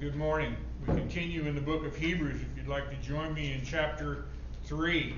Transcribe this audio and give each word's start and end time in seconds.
good 0.00 0.16
morning. 0.16 0.56
We 0.86 0.94
continue 0.94 1.44
in 1.44 1.54
the 1.54 1.60
book 1.60 1.84
of 1.84 1.94
Hebrews. 1.94 2.40
If 2.40 2.56
you'd 2.56 2.68
like 2.68 2.88
to 2.88 2.96
join 3.06 3.34
me 3.34 3.52
in 3.52 3.62
chapter 3.66 4.24
3. 4.64 5.14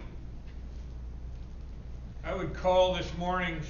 I 2.25 2.35
would 2.35 2.53
call 2.53 2.95
this 2.95 3.09
morning's 3.17 3.65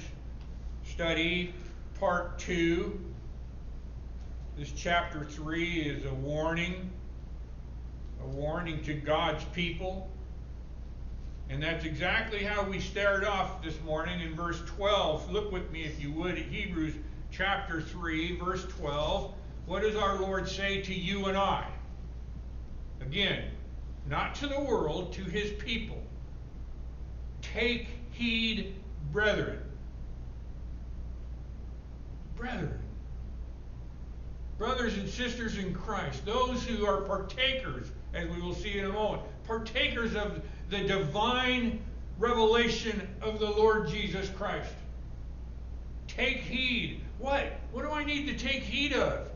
study 0.83 1.53
part 1.99 2.39
2. 2.39 2.99
This 4.57 4.71
chapter 4.75 5.23
3 5.23 5.81
is 5.81 6.03
a 6.05 6.13
warning, 6.15 6.89
a 8.23 8.27
warning 8.29 8.81
to 8.85 8.95
God's 8.95 9.43
people. 9.53 10.09
And 11.47 11.61
that's 11.61 11.85
exactly 11.85 12.43
how 12.43 12.63
we 12.63 12.79
started 12.79 13.29
off 13.29 13.61
this 13.61 13.79
morning 13.81 14.19
in 14.21 14.33
verse 14.33 14.59
12. 14.65 15.31
Look 15.31 15.51
with 15.51 15.69
me, 15.69 15.83
if 15.83 16.01
you 16.01 16.11
would, 16.13 16.39
at 16.39 16.45
Hebrews 16.45 16.95
chapter 17.29 17.83
3, 17.83 18.37
verse 18.37 18.65
12. 18.79 19.31
What 19.65 19.81
does 19.81 19.95
our 19.95 20.19
Lord 20.19 20.47
say 20.47 20.81
to 20.81 20.93
you 20.93 21.25
and 21.25 21.37
I? 21.37 21.67
Again, 23.01 23.45
not 24.07 24.35
to 24.35 24.47
the 24.47 24.59
world, 24.59 25.13
to 25.13 25.23
his 25.23 25.51
people. 25.51 26.01
Take 27.41 27.87
heed, 28.11 28.75
brethren. 29.11 29.59
Brethren. 32.35 32.79
Brothers 34.57 34.97
and 34.97 35.09
sisters 35.09 35.57
in 35.57 35.73
Christ, 35.73 36.25
those 36.25 36.63
who 36.63 36.85
are 36.85 37.01
partakers, 37.01 37.87
as 38.13 38.29
we 38.29 38.41
will 38.41 38.53
see 38.53 38.77
in 38.77 38.85
a 38.85 38.89
moment, 38.89 39.23
partakers 39.45 40.15
of 40.15 40.41
the 40.69 40.83
divine 40.83 41.79
revelation 42.19 43.07
of 43.21 43.39
the 43.39 43.49
Lord 43.49 43.87
Jesus 43.87 44.29
Christ. 44.29 44.73
Take 46.07 46.37
heed. 46.37 47.01
What? 47.17 47.59
What 47.71 47.83
do 47.83 47.91
I 47.91 48.03
need 48.03 48.27
to 48.27 48.37
take 48.37 48.63
heed 48.63 48.93
of? 48.93 49.29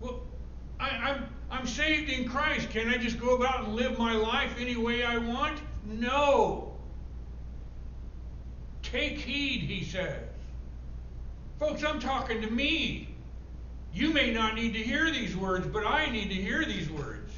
Well, 0.00 0.20
I, 0.78 0.88
I'm, 0.88 1.26
I'm 1.50 1.66
saved 1.66 2.10
in 2.10 2.28
Christ. 2.28 2.70
Can 2.70 2.88
I 2.88 2.96
just 2.96 3.20
go 3.20 3.36
about 3.36 3.64
and 3.64 3.74
live 3.74 3.98
my 3.98 4.14
life 4.14 4.52
any 4.58 4.76
way 4.76 5.04
I 5.04 5.18
want? 5.18 5.60
No. 5.86 6.74
Take 8.82 9.18
heed, 9.18 9.62
he 9.62 9.84
says. 9.84 10.24
Folks, 11.58 11.84
I'm 11.84 12.00
talking 12.00 12.40
to 12.40 12.50
me. 12.50 13.08
You 13.92 14.12
may 14.12 14.32
not 14.32 14.54
need 14.54 14.72
to 14.72 14.78
hear 14.78 15.10
these 15.10 15.36
words, 15.36 15.66
but 15.66 15.86
I 15.86 16.10
need 16.10 16.28
to 16.30 16.34
hear 16.34 16.64
these 16.64 16.88
words. 16.90 17.32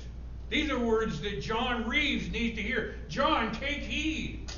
These 0.48 0.70
are 0.70 0.78
words 0.78 1.20
that 1.22 1.40
John 1.40 1.88
Reeves 1.88 2.30
needs 2.30 2.56
to 2.56 2.62
hear. 2.62 2.96
John, 3.08 3.52
take 3.52 3.80
heed. 3.80 4.52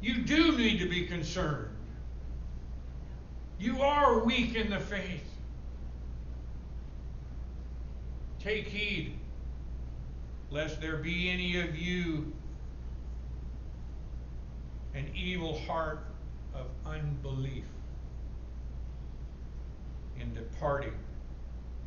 You 0.00 0.22
do 0.22 0.56
need 0.56 0.78
to 0.78 0.88
be 0.88 1.06
concerned. 1.06 1.68
You 3.58 3.82
are 3.82 4.20
weak 4.20 4.54
in 4.54 4.70
the 4.70 4.78
faith. 4.78 5.24
Take 8.48 8.68
heed, 8.68 9.12
lest 10.50 10.80
there 10.80 10.96
be 10.96 11.28
any 11.28 11.60
of 11.60 11.76
you 11.76 12.32
an 14.94 15.04
evil 15.14 15.58
heart 15.66 16.06
of 16.54 16.64
unbelief 16.86 17.66
in 20.18 20.32
departing 20.32 20.94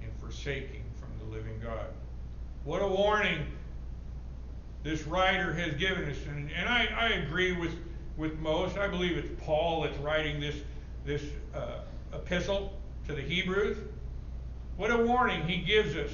and 0.04 0.12
forsaking 0.22 0.84
from 1.00 1.10
the 1.18 1.36
living 1.36 1.60
God. 1.64 1.88
What 2.64 2.84
a 2.84 2.88
warning 2.88 3.48
this 4.84 5.08
writer 5.08 5.54
has 5.54 5.74
given 5.74 6.08
us. 6.12 6.18
And, 6.28 6.52
and 6.52 6.70
I, 6.70 6.86
I 6.96 7.08
agree 7.24 7.54
with, 7.54 7.74
with 8.18 8.38
most. 8.38 8.78
I 8.78 8.88
believe 8.88 9.18
it's 9.18 9.42
Paul 9.44 9.82
that's 9.82 9.98
writing 9.98 10.40
this, 10.40 10.58
this 11.08 11.24
uh, 11.56 11.80
epistle 12.14 12.72
to 13.08 13.16
the 13.16 13.22
Hebrews. 13.24 13.80
What 14.78 14.92
a 14.92 14.98
warning 14.98 15.48
he 15.48 15.58
gives 15.58 15.96
us. 15.96 16.12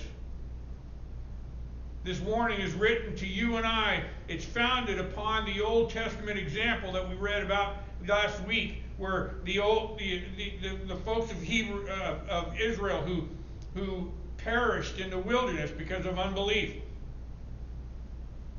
This 2.03 2.19
warning 2.19 2.61
is 2.61 2.73
written 2.73 3.15
to 3.17 3.27
you 3.27 3.57
and 3.57 3.65
I. 3.65 4.03
It's 4.27 4.45
founded 4.45 4.99
upon 4.99 5.45
the 5.45 5.61
Old 5.61 5.89
Testament 5.89 6.37
example 6.37 6.91
that 6.93 7.07
we 7.07 7.15
read 7.15 7.43
about 7.43 7.77
last 8.07 8.41
week, 8.45 8.83
where 8.97 9.35
the 9.43 9.59
old 9.59 9.99
the 9.99 10.23
the, 10.37 10.53
the, 10.61 10.75
the 10.85 10.95
folks 10.95 11.31
of 11.31 11.41
Hebrew 11.41 11.87
uh, 11.89 12.19
of 12.29 12.59
Israel 12.59 13.01
who 13.01 13.27
who 13.73 14.11
perished 14.37 14.99
in 14.99 15.09
the 15.09 15.17
wilderness 15.17 15.71
because 15.71 16.05
of 16.05 16.17
unbelief. 16.17 16.75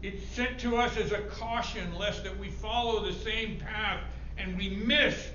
It's 0.03 0.25
sent 0.29 0.61
to 0.61 0.77
us 0.77 0.97
as 0.97 1.13
a 1.13 1.23
caution 1.23 1.95
lest 1.97 2.23
that 2.25 2.39
we 2.39 2.51
follow 2.51 3.05
the 3.05 3.13
same 3.13 3.59
path 3.59 4.01
and 4.37 4.57
we 4.57 4.71
miss 4.71 5.31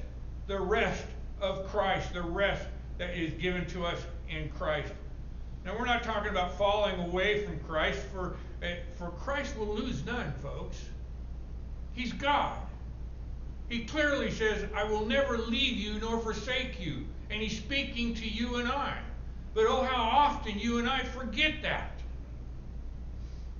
the 0.47 0.59
rest 0.59 1.03
of 1.41 1.67
Christ, 1.67 2.13
the 2.13 2.21
rest 2.21 2.65
that 2.97 3.17
is 3.17 3.33
given 3.33 3.65
to 3.67 3.85
us 3.85 3.99
in 4.29 4.49
Christ. 4.49 4.93
Now, 5.65 5.77
we're 5.77 5.85
not 5.85 6.03
talking 6.03 6.29
about 6.29 6.57
falling 6.57 6.99
away 6.99 7.45
from 7.45 7.59
Christ, 7.61 7.99
for, 8.11 8.35
eh, 8.61 8.75
for 8.97 9.09
Christ 9.09 9.57
will 9.57 9.73
lose 9.73 10.05
none, 10.05 10.33
folks. 10.41 10.83
He's 11.93 12.11
God. 12.11 12.57
He 13.69 13.85
clearly 13.85 14.29
says, 14.29 14.65
I 14.75 14.83
will 14.83 15.05
never 15.05 15.37
leave 15.37 15.77
you 15.77 15.99
nor 15.99 16.19
forsake 16.19 16.79
you. 16.79 17.05
And 17.29 17.41
he's 17.41 17.57
speaking 17.57 18.13
to 18.15 18.27
you 18.27 18.57
and 18.57 18.67
I. 18.67 18.97
But 19.53 19.65
oh, 19.67 19.83
how 19.83 20.03
often 20.03 20.59
you 20.59 20.79
and 20.79 20.89
I 20.89 21.03
forget 21.03 21.61
that. 21.61 21.91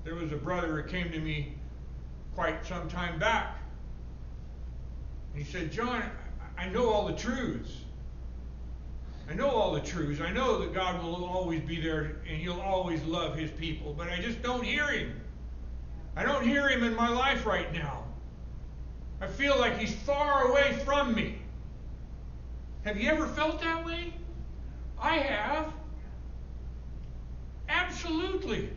There 0.04 0.16
was 0.16 0.32
a 0.32 0.38
brother 0.38 0.82
who 0.82 0.90
came 0.90 1.12
to 1.12 1.20
me 1.20 1.54
quite 2.36 2.66
some 2.66 2.90
time 2.90 3.20
back. 3.20 3.58
He 5.34 5.44
said, 5.44 5.72
John, 5.72 6.04
I 6.58 6.68
know 6.70 6.90
all 6.90 7.08
the 7.08 7.16
truths. 7.16 7.83
I 9.30 9.34
know 9.34 9.50
all 9.50 9.72
the 9.72 9.80
truths. 9.80 10.22
I 10.22 10.32
know 10.32 10.60
that 10.60 10.74
God 10.74 11.02
will 11.02 11.26
always 11.26 11.62
be 11.62 11.80
there 11.80 12.18
and 12.28 12.38
He'll 12.38 12.60
always 12.60 13.02
love 13.04 13.38
His 13.38 13.52
people, 13.52 13.94
but 13.94 14.10
I 14.10 14.20
just 14.20 14.42
don't 14.42 14.64
hear 14.64 14.88
Him. 14.88 15.20
I 16.16 16.24
don't 16.24 16.44
hear 16.44 16.68
Him 16.70 16.84
in 16.84 16.96
my 16.96 17.10
life 17.10 17.46
right 17.46 17.72
now. 17.74 18.04
I 19.22 19.28
feel 19.28 19.58
like 19.58 19.78
He's 19.78 19.94
far 19.94 20.50
away 20.50 20.74
from 20.84 21.16
me. 21.16 21.38
Have 22.84 23.00
you 23.00 23.10
ever 23.10 23.28
felt 23.28 23.62
that 23.62 23.86
way? 23.86 24.14
I 25.00 25.18
have. 25.18 25.72
Absolutely. 27.70 28.70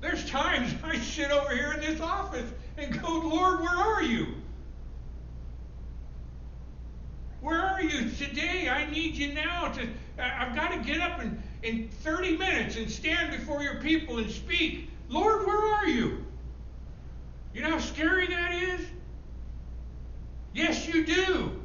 There's 0.00 0.28
times 0.30 0.72
I 0.84 0.98
sit 0.98 1.30
over 1.30 1.54
here 1.54 1.72
in 1.72 1.80
this 1.80 2.00
office 2.00 2.48
and 2.78 3.00
go, 3.02 3.08
Lord, 3.08 3.60
where 3.60 3.76
are 3.76 4.02
you? 4.02 4.28
Where 7.40 7.60
are 7.76 7.82
you 7.82 8.08
today? 8.10 8.68
I 8.70 8.90
need 8.90 9.16
you 9.16 9.34
now 9.34 9.68
to 9.72 9.86
I've 10.18 10.54
got 10.54 10.72
to 10.72 10.78
get 10.78 11.00
up 11.00 11.20
in, 11.20 11.42
in 11.62 11.88
30 11.88 12.38
minutes 12.38 12.76
and 12.76 12.90
stand 12.90 13.32
before 13.32 13.62
your 13.62 13.82
people 13.82 14.16
and 14.16 14.30
speak. 14.30 14.88
Lord, 15.10 15.46
where 15.46 15.74
are 15.74 15.86
you? 15.86 16.24
You 17.52 17.60
know 17.60 17.72
how 17.72 17.78
scary 17.78 18.26
that 18.28 18.54
is? 18.54 18.80
Yes, 20.54 20.88
you 20.88 21.04
do. 21.04 21.60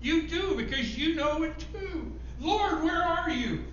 You 0.00 0.26
do 0.26 0.54
because 0.56 0.96
you 0.96 1.16
know 1.16 1.42
it 1.42 1.52
too. 1.72 2.10
Lord, 2.40 2.82
where 2.82 3.02
are 3.02 3.28
you? 3.28 3.64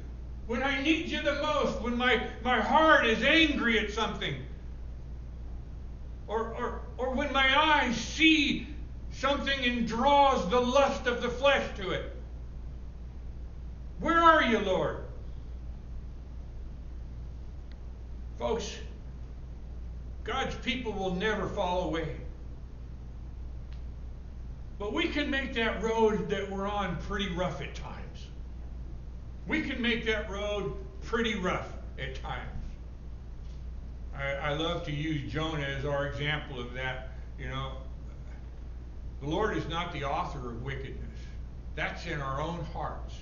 When 0.48 0.62
I 0.62 0.82
need 0.82 1.08
you 1.08 1.22
the 1.22 1.36
most, 1.36 1.82
when 1.82 1.96
my, 1.96 2.22
my 2.44 2.60
heart 2.60 3.06
is 3.06 3.24
angry 3.24 3.80
at 3.80 3.92
something, 3.92 4.36
or, 6.28 6.54
or, 6.56 6.82
or 6.98 7.12
when 7.12 7.32
my 7.32 7.58
eyes 7.58 7.96
see 7.96 8.68
something 9.20 9.66
and 9.66 9.86
draws 9.86 10.50
the 10.50 10.60
lust 10.60 11.06
of 11.06 11.22
the 11.22 11.30
flesh 11.30 11.66
to 11.78 11.92
it. 11.92 12.16
Where 14.00 14.18
are 14.18 14.44
you, 14.44 14.60
Lord? 14.60 15.04
Folks, 18.38 18.78
God's 20.24 20.56
people 20.56 20.94
will 20.94 21.16
never 21.16 21.48
fall 21.50 21.90
away. 21.90 22.16
But 24.78 24.94
we 24.94 25.10
can 25.10 25.30
make 25.30 25.54
that 25.56 25.84
road 25.84 26.30
that 26.30 26.50
we're 26.50 26.68
on 26.68 26.96
pretty 27.02 27.30
rough 27.36 27.62
at 27.62 27.76
times. 27.76 28.28
We 29.48 29.62
can 29.64 29.82
make 29.82 30.06
that 30.06 30.30
road 30.30 30.78
pretty 31.02 31.36
rough 31.36 31.68
at 32.00 32.16
times. 32.24 32.48
I, 34.16 34.32
I 34.32 34.54
love 34.54 34.86
to 34.86 34.92
use 34.94 35.30
Jonah 35.30 35.66
as 35.78 35.84
our 35.84 36.08
example 36.08 36.62
of 36.62 36.74
that. 36.76 37.10
You 37.38 37.50
know, 37.50 37.74
the 39.22 39.28
Lord 39.28 39.58
is 39.58 39.68
not 39.68 39.92
the 39.94 40.04
author 40.06 40.50
of 40.50 40.64
wickedness. 40.64 41.06
That's 41.76 42.06
in 42.06 42.22
our 42.22 42.42
own 42.42 42.66
hearts. 42.74 43.16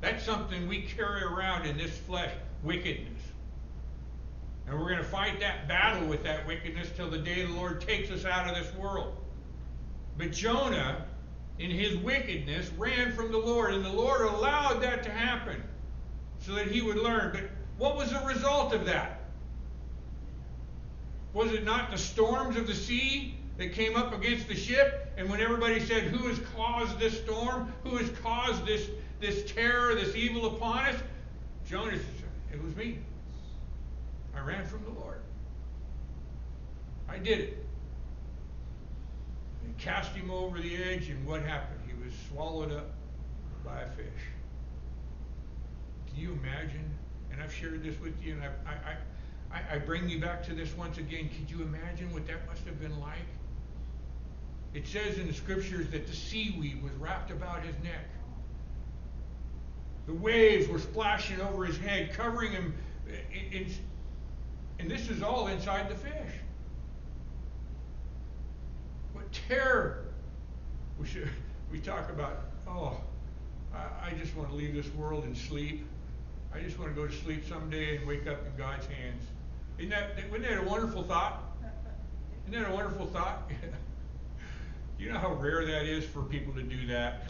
That's 0.00 0.24
something 0.24 0.68
we 0.68 0.82
carry 0.82 1.22
around 1.22 1.66
in 1.66 1.76
this 1.76 1.96
flesh, 1.96 2.30
wickedness. 2.62 3.20
And 4.66 4.78
we're 4.78 4.88
going 4.88 4.98
to 4.98 5.04
fight 5.04 5.40
that 5.40 5.68
battle 5.68 6.06
with 6.06 6.24
that 6.24 6.46
wickedness 6.46 6.90
till 6.96 7.08
the 7.08 7.18
day 7.18 7.44
the 7.44 7.52
Lord 7.52 7.80
takes 7.80 8.10
us 8.10 8.24
out 8.24 8.48
of 8.48 8.54
this 8.54 8.74
world. 8.74 9.16
But 10.18 10.32
Jonah, 10.32 11.04
in 11.58 11.70
his 11.70 11.96
wickedness, 11.98 12.70
ran 12.76 13.12
from 13.12 13.30
the 13.30 13.38
Lord, 13.38 13.74
and 13.74 13.84
the 13.84 13.92
Lord 13.92 14.22
allowed 14.22 14.82
that 14.82 15.02
to 15.04 15.10
happen 15.10 15.62
so 16.40 16.54
that 16.54 16.68
he 16.68 16.82
would 16.82 16.96
learn. 16.96 17.32
But 17.32 17.44
what 17.78 17.96
was 17.96 18.10
the 18.10 18.20
result 18.26 18.72
of 18.72 18.86
that? 18.86 19.20
Was 21.32 21.52
it 21.52 21.64
not 21.64 21.90
the 21.90 21.98
storms 21.98 22.56
of 22.56 22.66
the 22.66 22.74
sea 22.74 23.36
that 23.58 23.72
came 23.72 23.96
up 23.96 24.12
against 24.12 24.48
the 24.48 24.54
ship? 24.54 25.12
And 25.16 25.30
when 25.30 25.40
everybody 25.40 25.80
said, 25.80 26.04
Who 26.04 26.28
has 26.28 26.38
caused 26.54 26.98
this 26.98 27.20
storm? 27.20 27.72
Who 27.84 27.96
has 27.96 28.10
caused 28.22 28.66
this, 28.66 28.88
this 29.20 29.50
terror, 29.50 29.94
this 29.94 30.14
evil 30.14 30.54
upon 30.56 30.86
us? 30.86 30.96
Jonah 31.68 31.92
said, 31.96 32.02
It 32.52 32.62
was 32.62 32.74
me. 32.76 32.98
I 34.34 34.40
ran 34.40 34.66
from 34.66 34.84
the 34.84 34.90
Lord. 34.90 35.20
I 37.08 37.18
did 37.18 37.40
it. 37.40 37.66
And 39.64 39.76
cast 39.78 40.12
him 40.12 40.30
over 40.30 40.60
the 40.60 40.76
edge, 40.76 41.08
and 41.08 41.26
what 41.26 41.42
happened? 41.42 41.80
He 41.86 41.94
was 42.04 42.12
swallowed 42.30 42.72
up 42.72 42.90
by 43.64 43.80
a 43.80 43.88
fish. 43.90 44.06
Can 46.08 46.18
you 46.18 46.32
imagine? 46.32 46.90
And 47.32 47.42
I've 47.42 47.52
shared 47.52 47.82
this 47.82 47.98
with 48.00 48.22
you, 48.22 48.34
and 48.34 48.42
I, 48.42 48.48
I, 48.70 49.56
I, 49.56 49.74
I 49.74 49.78
bring 49.78 50.08
you 50.08 50.20
back 50.20 50.44
to 50.44 50.54
this 50.54 50.76
once 50.76 50.98
again. 50.98 51.28
Could 51.28 51.50
you 51.50 51.62
imagine 51.62 52.12
what 52.12 52.26
that 52.26 52.46
must 52.46 52.64
have 52.66 52.80
been 52.80 52.98
like? 53.00 53.18
It 54.76 54.86
says 54.86 55.16
in 55.16 55.26
the 55.26 55.32
scriptures 55.32 55.88
that 55.92 56.06
the 56.06 56.12
seaweed 56.12 56.82
was 56.82 56.92
wrapped 57.00 57.30
about 57.30 57.62
his 57.62 57.74
neck. 57.82 58.10
The 60.06 60.12
waves 60.12 60.68
were 60.68 60.78
splashing 60.78 61.40
over 61.40 61.64
his 61.64 61.78
head, 61.78 62.12
covering 62.12 62.52
him. 62.52 62.74
Eh, 63.08 63.12
eh, 63.14 63.56
in, 63.56 63.62
in, 63.62 63.74
and 64.78 64.90
this 64.90 65.08
is 65.08 65.22
all 65.22 65.46
inside 65.46 65.88
the 65.88 65.94
fish. 65.94 66.32
What 69.14 69.24
terror! 69.48 70.04
We 71.00 71.06
should 71.06 71.30
we 71.72 71.78
talk 71.78 72.10
about, 72.10 72.40
oh, 72.68 73.00
I, 73.74 74.08
I 74.08 74.10
just 74.20 74.36
want 74.36 74.50
to 74.50 74.54
leave 74.54 74.74
this 74.74 74.92
world 74.92 75.24
and 75.24 75.34
sleep. 75.34 75.86
I 76.54 76.60
just 76.60 76.78
want 76.78 76.94
to 76.94 77.00
go 77.00 77.06
to 77.06 77.14
sleep 77.14 77.48
someday 77.48 77.96
and 77.96 78.06
wake 78.06 78.26
up 78.26 78.44
in 78.44 78.54
God's 78.58 78.86
hands. 78.88 79.24
Isn't 79.78 79.88
that, 79.88 80.18
isn't 80.18 80.42
that 80.42 80.58
a 80.58 80.68
wonderful 80.68 81.02
thought? 81.02 81.44
Isn't 82.46 82.62
that 82.62 82.70
a 82.70 82.74
wonderful 82.74 83.06
thought? 83.06 83.50
You 84.98 85.12
know 85.12 85.18
how 85.18 85.34
rare 85.34 85.64
that 85.66 85.84
is 85.84 86.04
for 86.04 86.22
people 86.22 86.54
to 86.54 86.62
do 86.62 86.86
that? 86.86 87.22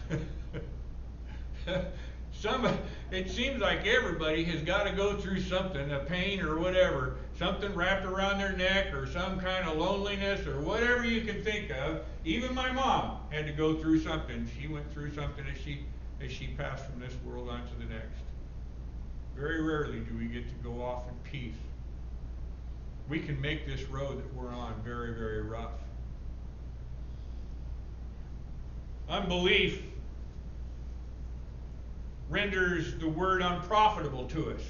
Some, 2.32 2.68
it 3.10 3.30
seems 3.30 3.60
like 3.60 3.86
everybody 3.86 4.44
has 4.44 4.60
got 4.60 4.84
to 4.84 4.92
go 4.92 5.16
through 5.16 5.40
something, 5.40 5.90
a 5.90 6.00
pain 6.00 6.42
or 6.42 6.58
whatever, 6.58 7.16
something 7.38 7.74
wrapped 7.74 8.04
around 8.04 8.38
their 8.38 8.52
neck 8.52 8.92
or 8.92 9.06
some 9.06 9.40
kind 9.40 9.66
of 9.66 9.78
loneliness 9.78 10.46
or 10.46 10.60
whatever 10.60 11.04
you 11.04 11.22
can 11.22 11.42
think 11.42 11.70
of. 11.70 12.02
Even 12.24 12.54
my 12.54 12.70
mom 12.70 13.20
had 13.30 13.46
to 13.46 13.52
go 13.52 13.74
through 13.74 14.00
something. 14.00 14.48
She 14.60 14.68
went 14.68 14.92
through 14.92 15.14
something 15.14 15.44
as 15.50 15.58
she 15.58 15.80
as 16.20 16.32
she 16.32 16.48
passed 16.48 16.86
from 16.86 17.00
this 17.00 17.12
world 17.26 17.48
on 17.48 17.66
to 17.66 17.74
the 17.78 17.84
next. 17.84 18.20
Very 19.34 19.62
rarely 19.62 20.00
do 20.00 20.16
we 20.16 20.26
get 20.26 20.48
to 20.48 20.54
go 20.62 20.82
off 20.82 21.04
in 21.08 21.14
peace. 21.30 21.58
We 23.08 23.20
can 23.20 23.40
make 23.40 23.66
this 23.66 23.82
road 23.84 24.18
that 24.18 24.34
we're 24.34 24.52
on 24.52 24.80
very, 24.82 25.14
very 25.14 25.42
rough. 25.42 25.72
Unbelief 29.08 29.82
renders 32.28 32.94
the 32.98 33.08
word 33.08 33.40
unprofitable 33.40 34.26
to 34.26 34.50
us. 34.50 34.62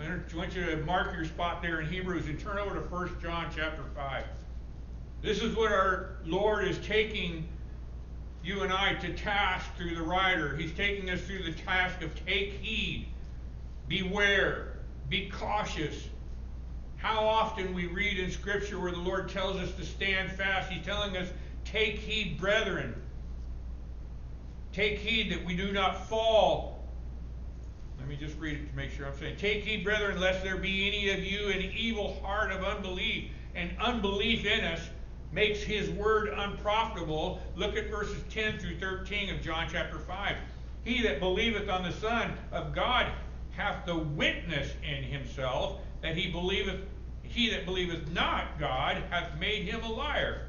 I 0.00 0.36
want 0.36 0.54
you 0.56 0.66
to 0.66 0.76
mark 0.78 1.14
your 1.14 1.24
spot 1.24 1.62
there 1.62 1.80
in 1.80 1.88
Hebrews 1.88 2.26
and 2.26 2.40
turn 2.40 2.58
over 2.58 2.74
to 2.74 2.80
1 2.80 3.20
John 3.22 3.46
chapter 3.54 3.84
5. 3.94 4.24
This 5.20 5.40
is 5.40 5.54
what 5.54 5.70
our 5.70 6.16
Lord 6.24 6.66
is 6.66 6.78
taking 6.78 7.48
you 8.42 8.62
and 8.62 8.72
I 8.72 8.94
to 8.94 9.14
task 9.14 9.66
through 9.76 9.94
the 9.94 10.02
writer. 10.02 10.56
He's 10.56 10.72
taking 10.72 11.08
us 11.10 11.20
through 11.20 11.44
the 11.44 11.52
task 11.52 12.02
of 12.02 12.12
take 12.26 12.54
heed, 12.54 13.06
beware, 13.86 14.78
be 15.08 15.28
cautious. 15.28 16.08
How 16.96 17.24
often 17.24 17.72
we 17.74 17.86
read 17.86 18.18
in 18.18 18.32
Scripture 18.32 18.80
where 18.80 18.90
the 18.90 18.98
Lord 18.98 19.28
tells 19.28 19.56
us 19.56 19.72
to 19.76 19.84
stand 19.84 20.32
fast. 20.32 20.70
He's 20.70 20.84
telling 20.84 21.16
us, 21.16 21.28
take 21.64 21.98
heed, 21.98 22.38
brethren. 22.40 23.00
Take 24.72 24.98
heed 24.98 25.30
that 25.32 25.44
we 25.44 25.54
do 25.54 25.70
not 25.70 26.08
fall. 26.08 26.82
Let 27.98 28.08
me 28.08 28.16
just 28.16 28.38
read 28.38 28.58
it 28.58 28.70
to 28.70 28.76
make 28.76 28.90
sure 28.90 29.06
I'm 29.06 29.16
saying. 29.16 29.36
Take 29.36 29.64
heed, 29.64 29.84
brethren, 29.84 30.18
lest 30.18 30.42
there 30.42 30.56
be 30.56 30.88
any 30.88 31.10
of 31.10 31.24
you 31.24 31.48
an 31.48 31.60
evil 31.76 32.18
heart 32.22 32.50
of 32.50 32.64
unbelief, 32.64 33.30
and 33.54 33.70
unbelief 33.78 34.44
in 34.44 34.64
us 34.64 34.80
makes 35.30 35.62
his 35.62 35.90
word 35.90 36.30
unprofitable. 36.34 37.40
Look 37.54 37.76
at 37.76 37.90
verses 37.90 38.22
10 38.30 38.58
through 38.58 38.78
13 38.78 39.30
of 39.30 39.42
John 39.42 39.68
chapter 39.70 39.98
5. 39.98 40.36
He 40.84 41.02
that 41.02 41.20
believeth 41.20 41.68
on 41.68 41.84
the 41.84 41.92
Son 41.92 42.32
of 42.50 42.74
God 42.74 43.06
hath 43.52 43.86
the 43.86 43.96
witness 43.96 44.72
in 44.82 45.02
himself 45.02 45.80
that 46.00 46.16
he 46.16 46.30
believeth 46.30 46.80
he 47.22 47.48
that 47.50 47.64
believeth 47.64 48.10
not 48.10 48.58
God 48.58 49.02
hath 49.10 49.38
made 49.38 49.64
him 49.64 49.82
a 49.82 49.90
liar 49.90 50.48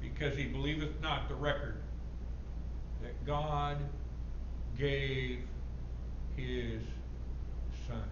because 0.00 0.36
he 0.36 0.44
believeth 0.44 1.00
not 1.00 1.28
the 1.28 1.34
record 1.34 1.79
God 3.26 3.78
gave 4.78 5.40
his 6.36 6.82
son. 7.86 8.02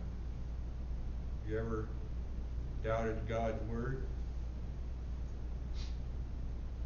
You 1.49 1.59
ever 1.59 1.89
doubted 2.85 3.17
God's 3.29 3.63
word? 3.71 4.03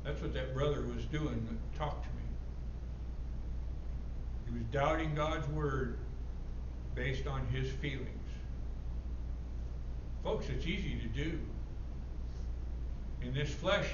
That's 0.04 0.20
what 0.20 0.34
that 0.34 0.54
brother 0.54 0.82
was 0.82 1.04
doing 1.06 1.46
that 1.48 1.78
talked 1.78 2.04
to 2.04 2.10
me. 2.10 2.22
He 4.46 4.52
was 4.58 4.62
doubting 4.72 5.14
God's 5.14 5.48
word 5.48 5.98
based 6.94 7.26
on 7.26 7.46
his 7.46 7.70
feelings. 7.70 8.08
Folks, 10.22 10.48
it's 10.48 10.66
easy 10.66 10.98
to 11.00 11.08
do. 11.08 11.38
In 13.22 13.34
this 13.34 13.50
flesh, 13.50 13.86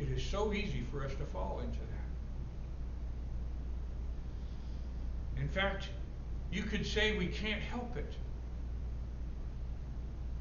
it 0.00 0.08
is 0.08 0.22
so 0.22 0.52
easy 0.52 0.84
for 0.90 1.04
us 1.04 1.12
to 1.12 1.24
fall 1.26 1.60
into 1.60 1.78
that. 1.78 1.91
In 5.38 5.48
fact, 5.48 5.88
you 6.50 6.62
could 6.62 6.86
say 6.86 7.16
we 7.16 7.26
can't 7.26 7.60
help 7.60 7.96
it. 7.96 8.12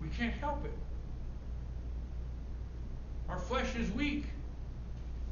We 0.01 0.09
can't 0.09 0.33
help 0.33 0.65
it. 0.65 0.73
Our 3.29 3.39
flesh 3.39 3.75
is 3.75 3.89
weak. 3.91 4.25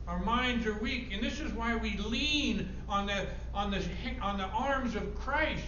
Our 0.08 0.20
minds 0.20 0.66
are 0.66 0.74
weak, 0.76 1.10
and 1.14 1.22
this 1.22 1.40
is 1.40 1.54
why 1.54 1.76
we 1.76 1.98
lean 1.98 2.70
on 2.88 3.06
the 3.06 3.28
on 3.54 3.70
the 3.70 3.84
on 4.22 4.38
the 4.38 4.46
arms 4.46 4.96
of 4.96 5.16
Christ. 5.20 5.68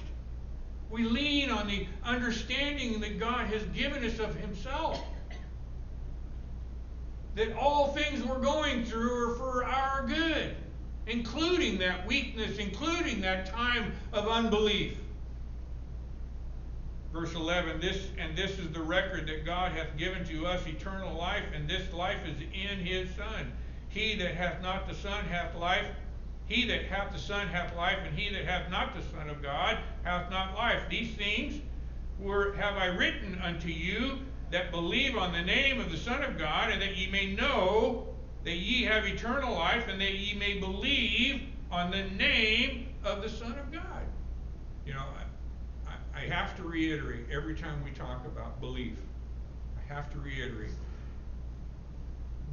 We 0.90 1.04
lean 1.04 1.52
on 1.52 1.68
the 1.68 1.86
understanding 2.04 3.00
that 3.02 3.20
God 3.20 3.48
has 3.48 3.64
given 3.66 4.04
us 4.04 4.20
of 4.20 4.36
Himself 4.36 5.04
that 7.36 7.54
all 7.56 7.94
things 7.94 8.24
we're 8.24 8.40
going 8.40 8.84
through 8.84 9.32
are 9.32 9.36
for 9.36 9.64
our 9.64 10.06
good, 10.06 10.56
including 11.08 11.78
that 11.80 12.06
weakness, 12.06 12.58
including 12.58 13.22
that 13.22 13.48
time 13.48 13.94
of 14.14 14.28
unbelief. 14.28 14.98
Verse 17.12 17.34
11, 17.34 17.82
this 17.82 18.08
and 18.18 18.38
this 18.38 18.58
is 18.58 18.72
the 18.72 18.82
record 18.82 19.28
that 19.28 19.46
God 19.46 19.74
hath 19.74 19.98
given 19.98 20.26
to 20.28 20.46
us 20.46 20.66
eternal 20.66 21.14
life, 21.18 21.44
and 21.54 21.70
this 21.70 21.92
life 21.92 22.20
is 22.26 22.38
in 22.54 22.80
his 22.80 23.14
Son. 23.16 23.52
He 23.90 24.16
that 24.16 24.36
hath 24.36 24.62
not 24.62 24.88
the 24.88 24.96
Son 24.96 25.26
hath 25.26 25.54
life. 25.56 25.88
He 26.46 26.66
that 26.68 26.86
hath 26.86 27.12
the 27.12 27.20
Son 27.20 27.48
hath 27.48 27.76
life, 27.76 28.00
and 28.06 28.18
he 28.18 28.34
that 28.34 28.46
hath 28.46 28.70
not 28.70 28.96
the 28.96 29.02
Son 29.18 29.30
of 29.30 29.42
God 29.42 29.78
hath 30.04 30.30
not 30.30 30.56
life. 30.56 30.84
These 30.90 31.16
things 31.16 31.62
were 32.20 32.54
have 32.54 32.78
I 32.78 32.86
written 32.86 33.42
unto 33.44 33.68
you 33.68 34.20
that 34.52 34.72
believe 34.72 35.18
on 35.18 35.34
the 35.34 35.42
name 35.42 35.82
of 35.82 35.92
the 35.92 35.98
Son 35.98 36.24
of 36.24 36.38
God, 36.38 36.72
and 36.72 36.82
that 36.82 36.96
ye 36.96 37.10
may 37.10 37.34
know 37.34 38.08
that 38.44 38.56
ye 38.56 38.84
have 38.84 39.06
eternal 39.06 39.54
life, 39.54 39.88
and 39.88 40.02
that 40.02 40.14
ye 40.14 40.34
may 40.34 40.60
believe 40.60 41.42
on 41.72 41.92
the 41.92 42.04
name 42.04 42.88
of 43.04 43.22
the 43.22 43.30
Son 43.30 43.58
of 43.58 43.72
God. 43.72 44.04
You 44.86 44.94
know, 44.94 45.06
I, 45.88 45.92
I, 46.18 46.22
have 46.26 46.56
to 46.58 46.64
reiterate 46.64 47.26
every 47.32 47.56
time 47.56 47.84
we 47.84 47.92
talk 47.92 48.26
about 48.26 48.60
belief. 48.60 48.94
I 49.78 49.94
have 49.94 50.12
to 50.12 50.20
reiterate. 50.20 50.72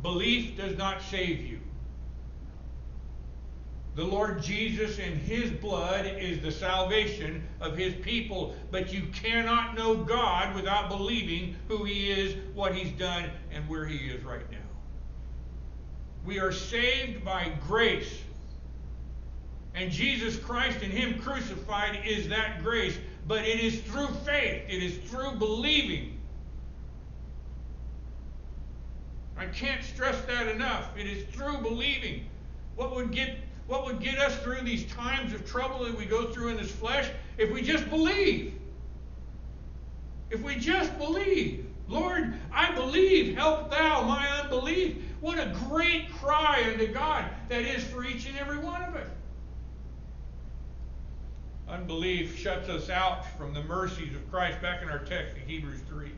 Belief 0.03 0.57
does 0.57 0.77
not 0.77 1.03
save 1.03 1.41
you. 1.41 1.59
The 3.97 4.05
Lord 4.05 4.41
Jesus 4.41 5.01
and 5.01 5.17
His 5.17 5.51
blood 5.51 6.07
is 6.07 6.41
the 6.41 6.53
salvation 6.53 7.43
of 7.61 7.77
His 7.77 7.95
people. 7.95 8.55
But 8.71 8.93
you 8.93 9.03
cannot 9.13 9.77
know 9.77 9.97
God 9.97 10.55
without 10.55 10.89
believing 10.89 11.57
who 11.67 11.83
He 11.85 12.13
is, 12.13 12.37
what 12.55 12.75
He's 12.75 12.93
done, 12.93 13.29
and 13.51 13.69
where 13.69 13.87
He 13.87 13.97
is 14.09 14.23
right 14.23 14.49
now. 14.53 14.68
We 16.25 16.39
are 16.39 16.53
saved 16.53 17.25
by 17.25 17.53
grace. 17.67 18.23
And 19.75 19.91
Jesus 19.91 20.37
Christ 20.37 20.83
and 20.83 20.93
Him 20.93 21.21
crucified 21.21 22.01
is 22.05 22.29
that 22.29 22.63
grace. 22.63 22.99
But 23.27 23.45
it 23.45 23.61
is 23.61 23.81
through 23.83 24.09
faith, 24.25 24.63
it 24.69 24.83
is 24.83 24.97
through 25.11 25.33
believing. 25.33 26.19
I 29.37 29.47
can't 29.47 29.85
stress 29.85 30.21
that 30.23 30.49
enough. 30.49 30.97
It 30.99 31.07
is 31.07 31.25
through 31.35 31.59
believing. 31.59 32.27
What 32.75 32.95
would 32.97 33.13
get 33.13 33.37
what 33.69 33.85
would 33.85 34.01
get 34.01 34.19
us 34.19 34.35
through 34.39 34.63
these 34.63 34.91
times 34.93 35.35
of 35.35 35.47
trouble 35.47 35.85
that 35.85 35.97
we 35.97 36.07
go 36.07 36.33
through 36.33 36.49
in 36.49 36.57
this 36.57 36.71
flesh 36.71 37.11
if 37.37 37.53
we 37.53 37.61
just 37.61 37.89
believe. 37.91 38.55
If 40.31 40.43
we 40.43 40.57
just 40.57 40.97
believe. 40.99 41.67
Lord, 41.87 42.35
I 42.53 42.75
believe, 42.75 43.37
help 43.37 43.71
thou 43.71 44.03
my 44.03 44.27
unbelief. 44.41 44.97
What 45.21 45.39
a 45.39 45.55
great 45.69 46.13
cry 46.13 46.65
unto 46.71 46.87
God 46.93 47.25
that 47.49 47.63
is 47.63 47.83
for 47.85 48.05
each 48.05 48.27
and 48.27 48.39
every 48.39 48.59
one 48.59 48.83
of 48.83 48.95
us. 48.95 49.09
Unbelief 51.69 52.39
shuts 52.39 52.69
us 52.69 52.89
out 52.89 53.27
from 53.37 53.53
the 53.53 53.63
mercies 53.65 54.15
of 54.15 54.31
Christ. 54.31 54.63
Back 54.63 54.83
in 54.83 54.89
our 54.89 55.01
text 55.01 55.37
in 55.37 55.43
Hebrews 55.47 55.81
3. 55.89 56.11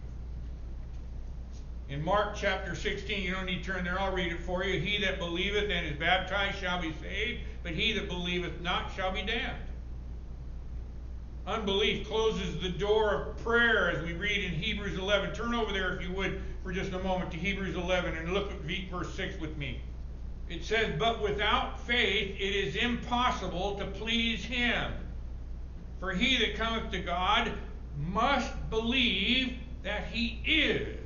In 1.88 2.04
Mark 2.04 2.36
chapter 2.36 2.76
16, 2.76 3.20
you 3.20 3.32
don't 3.32 3.46
need 3.46 3.64
to 3.64 3.72
turn 3.72 3.84
there, 3.84 3.98
I'll 3.98 4.12
read 4.12 4.30
it 4.30 4.38
for 4.40 4.62
you. 4.62 4.78
He 4.78 5.02
that 5.04 5.18
believeth 5.18 5.70
and 5.70 5.86
is 5.86 5.98
baptized 5.98 6.58
shall 6.58 6.80
be 6.80 6.94
saved, 7.02 7.40
but 7.64 7.72
he 7.72 7.92
that 7.94 8.08
believeth 8.08 8.60
not 8.60 8.92
shall 8.94 9.10
be 9.10 9.22
damned. 9.22 9.56
Unbelief 11.46 12.06
closes 12.06 12.60
the 12.60 12.68
door 12.68 13.14
of 13.14 13.36
prayer 13.38 13.90
as 13.90 14.04
we 14.04 14.12
read 14.12 14.44
in 14.44 14.52
Hebrews 14.52 14.98
11. 14.98 15.34
Turn 15.34 15.54
over 15.54 15.72
there, 15.72 15.96
if 15.96 16.02
you 16.02 16.12
would, 16.12 16.42
for 16.62 16.72
just 16.72 16.92
a 16.92 16.98
moment 16.98 17.30
to 17.32 17.38
Hebrews 17.38 17.76
11 17.76 18.16
and 18.16 18.32
look 18.32 18.52
at 18.52 18.58
verse 18.90 19.14
6 19.14 19.40
with 19.40 19.56
me. 19.56 19.80
It 20.48 20.64
says, 20.64 20.94
But 20.98 21.22
without 21.22 21.80
faith 21.80 22.36
it 22.38 22.54
is 22.54 22.76
impossible 22.76 23.76
to 23.76 23.86
please 23.86 24.44
him. 24.44 24.92
For 25.98 26.12
he 26.12 26.38
that 26.38 26.56
cometh 26.56 26.90
to 26.92 26.98
God 27.00 27.52
must 27.98 28.52
believe 28.68 29.56
that 29.82 30.08
he 30.08 30.40
is, 30.44 30.99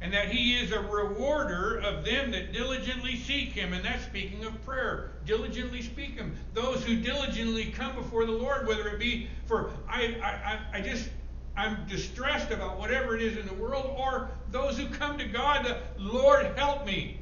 and 0.00 0.12
that 0.14 0.28
he 0.30 0.56
is 0.56 0.72
a 0.72 0.80
rewarder 0.80 1.78
of 1.78 2.04
them 2.04 2.30
that 2.30 2.52
diligently 2.52 3.16
seek 3.16 3.50
him. 3.50 3.74
And 3.74 3.84
that's 3.84 4.04
speaking 4.04 4.44
of 4.44 4.64
prayer. 4.64 5.12
Diligently 5.26 5.82
seek 5.82 6.16
him. 6.16 6.34
Those 6.54 6.82
who 6.84 6.96
diligently 6.96 7.66
come 7.66 7.94
before 7.94 8.24
the 8.24 8.32
Lord, 8.32 8.66
whether 8.66 8.88
it 8.88 8.98
be 8.98 9.28
for, 9.44 9.70
I, 9.86 10.16
I, 10.22 10.78
I 10.78 10.80
just, 10.80 11.10
I'm 11.54 11.86
distressed 11.86 12.50
about 12.50 12.78
whatever 12.78 13.14
it 13.14 13.22
is 13.22 13.36
in 13.36 13.46
the 13.46 13.54
world, 13.54 13.94
or 13.98 14.30
those 14.50 14.78
who 14.78 14.86
come 14.88 15.18
to 15.18 15.26
God, 15.26 15.66
the 15.66 15.78
Lord 15.98 16.46
help 16.56 16.86
me. 16.86 17.20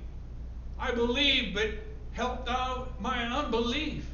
I 0.78 0.92
believe, 0.92 1.54
but 1.54 1.70
help 2.12 2.46
thou 2.46 2.86
my 3.00 3.24
unbelief. 3.24 4.08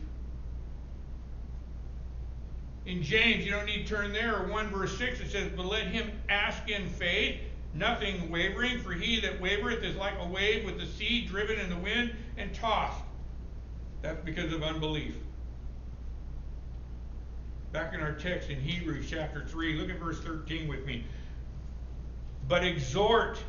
In 2.86 3.02
James, 3.02 3.44
you 3.44 3.50
don't 3.50 3.66
need 3.66 3.86
to 3.86 3.94
turn 3.94 4.12
there, 4.12 4.46
1 4.46 4.68
verse 4.68 4.96
6, 4.96 5.20
it 5.20 5.30
says, 5.30 5.50
But 5.54 5.66
let 5.66 5.86
him 5.86 6.10
ask 6.28 6.68
in 6.68 6.86
faith, 6.86 7.40
nothing 7.74 8.30
wavering, 8.30 8.80
for 8.80 8.92
he 8.92 9.20
that 9.20 9.40
wavereth 9.40 9.82
is 9.82 9.96
like 9.96 10.14
a 10.20 10.26
wave 10.26 10.64
with 10.64 10.78
the 10.78 10.86
sea 10.86 11.26
driven 11.26 11.58
in 11.58 11.68
the 11.68 11.76
wind 11.76 12.14
and 12.36 12.54
tossed. 12.54 13.02
That's 14.02 14.22
because 14.24 14.52
of 14.52 14.62
unbelief. 14.62 15.14
Back 17.72 17.94
in 17.94 18.00
our 18.00 18.12
text 18.12 18.50
in 18.50 18.60
Hebrews 18.60 19.06
chapter 19.10 19.44
3, 19.46 19.74
look 19.74 19.90
at 19.90 19.98
verse 19.98 20.20
13 20.20 20.68
with 20.68 20.86
me. 20.86 21.04
But 22.46 22.64
exhort 22.64 23.42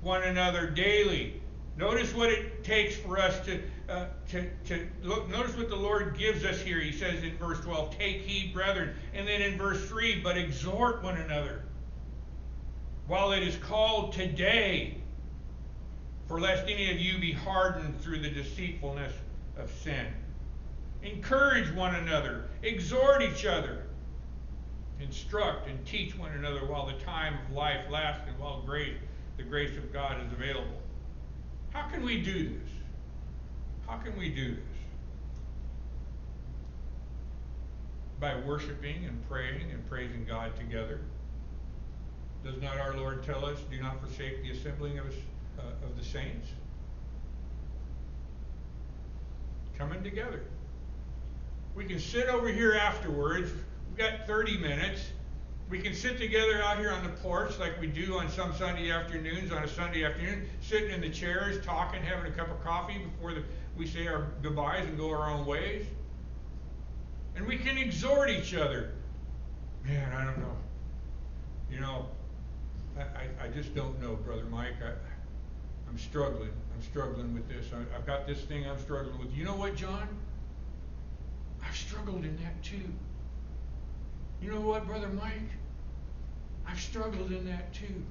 one 0.00 0.22
another 0.22 0.68
daily. 0.68 1.40
Notice 1.76 2.14
what 2.14 2.30
it 2.30 2.62
takes 2.62 2.94
for 2.94 3.18
us 3.18 3.44
to 3.46 3.60
uh, 3.88 4.06
to, 4.30 4.48
to 4.66 4.88
look, 5.02 5.28
notice 5.28 5.56
what 5.58 5.68
the 5.68 5.76
Lord 5.76 6.16
gives 6.16 6.42
us 6.42 6.58
here. 6.58 6.80
He 6.80 6.92
says 6.92 7.22
in 7.22 7.36
verse 7.36 7.60
12, 7.60 7.98
Take 7.98 8.22
heed, 8.22 8.54
brethren. 8.54 8.94
And 9.12 9.28
then 9.28 9.42
in 9.42 9.58
verse 9.58 9.84
3, 9.88 10.20
But 10.22 10.38
exhort 10.38 11.02
one 11.02 11.18
another 11.18 11.63
while 13.06 13.32
it 13.32 13.42
is 13.42 13.56
called 13.56 14.12
today, 14.12 14.96
for 16.26 16.40
lest 16.40 16.64
any 16.64 16.90
of 16.90 16.98
you 16.98 17.18
be 17.18 17.32
hardened 17.32 18.00
through 18.00 18.20
the 18.20 18.30
deceitfulness 18.30 19.12
of 19.58 19.70
sin. 19.82 20.06
Encourage 21.02 21.70
one 21.74 21.94
another, 21.94 22.48
exhort 22.62 23.20
each 23.20 23.44
other, 23.44 23.84
instruct 25.00 25.68
and 25.68 25.84
teach 25.84 26.16
one 26.16 26.32
another 26.32 26.64
while 26.64 26.86
the 26.86 27.04
time 27.04 27.36
of 27.44 27.54
life 27.54 27.90
lasts 27.90 28.22
and 28.26 28.38
while 28.38 28.62
grace, 28.62 28.96
the 29.36 29.42
grace 29.42 29.76
of 29.76 29.92
God 29.92 30.24
is 30.24 30.32
available. 30.32 30.80
How 31.70 31.88
can 31.88 32.02
we 32.04 32.22
do 32.22 32.48
this? 32.48 32.70
How 33.86 33.98
can 33.98 34.16
we 34.18 34.30
do 34.30 34.54
this? 34.54 34.64
By 38.18 38.36
worshiping 38.46 39.04
and 39.04 39.28
praying 39.28 39.70
and 39.72 39.86
praising 39.90 40.24
God 40.24 40.56
together. 40.56 41.00
Does 42.44 42.60
not 42.60 42.78
our 42.78 42.94
Lord 42.94 43.24
tell 43.24 43.44
us, 43.46 43.58
do 43.70 43.80
not 43.80 44.00
forsake 44.00 44.42
the 44.42 44.50
assembling 44.50 44.98
of, 44.98 45.06
us, 45.06 45.14
uh, 45.58 45.86
of 45.86 45.96
the 45.96 46.04
saints? 46.04 46.48
Coming 49.78 50.02
together. 50.04 50.42
We 51.74 51.86
can 51.86 51.98
sit 51.98 52.28
over 52.28 52.48
here 52.48 52.74
afterwards. 52.74 53.50
We've 53.88 53.98
got 53.98 54.26
30 54.26 54.58
minutes. 54.58 55.00
We 55.70 55.80
can 55.80 55.94
sit 55.94 56.18
together 56.18 56.62
out 56.62 56.78
here 56.78 56.90
on 56.90 57.02
the 57.02 57.10
porch 57.10 57.58
like 57.58 57.80
we 57.80 57.86
do 57.86 58.18
on 58.18 58.28
some 58.28 58.54
Sunday 58.54 58.90
afternoons, 58.90 59.50
on 59.50 59.64
a 59.64 59.68
Sunday 59.68 60.04
afternoon, 60.04 60.46
sitting 60.60 60.90
in 60.90 61.00
the 61.00 61.08
chairs, 61.08 61.64
talking, 61.64 62.02
having 62.02 62.30
a 62.30 62.36
cup 62.36 62.50
of 62.50 62.62
coffee 62.62 62.98
before 62.98 63.32
the 63.32 63.42
we 63.76 63.86
say 63.86 64.06
our 64.06 64.28
goodbyes 64.42 64.86
and 64.86 64.96
go 64.96 65.10
our 65.10 65.30
own 65.30 65.46
ways. 65.46 65.86
And 67.36 67.46
we 67.46 67.56
can 67.56 67.76
exhort 67.76 68.30
each 68.30 68.54
other. 68.54 68.92
Man, 69.84 70.12
I 70.12 70.24
don't 70.24 70.38
know. 70.38 70.56
You 71.70 71.80
know, 71.80 72.06
I, 72.98 73.44
I, 73.44 73.48
just 73.48 73.74
don't 73.74 74.00
know, 74.00 74.14
Brother 74.14 74.44
Mike. 74.44 74.74
I, 74.84 74.92
I'm 75.88 75.98
struggling. 75.98 76.50
I'm 76.74 76.82
struggling 76.82 77.34
with 77.34 77.48
this. 77.48 77.66
I, 77.72 77.96
I've 77.96 78.06
got 78.06 78.26
this 78.26 78.40
thing 78.42 78.68
I'm 78.68 78.78
struggling 78.78 79.18
with. 79.18 79.34
You 79.34 79.44
know 79.44 79.56
what, 79.56 79.74
John? 79.74 80.08
I've 81.62 81.76
struggled 81.76 82.24
in 82.24 82.36
that 82.36 82.62
too. 82.62 82.92
You 84.40 84.52
know 84.52 84.60
what, 84.60 84.86
Brother 84.86 85.08
Mike? 85.08 85.50
I've 86.66 86.80
struggled 86.80 87.32
in 87.32 87.46
that 87.46 87.72
too. 87.72 88.02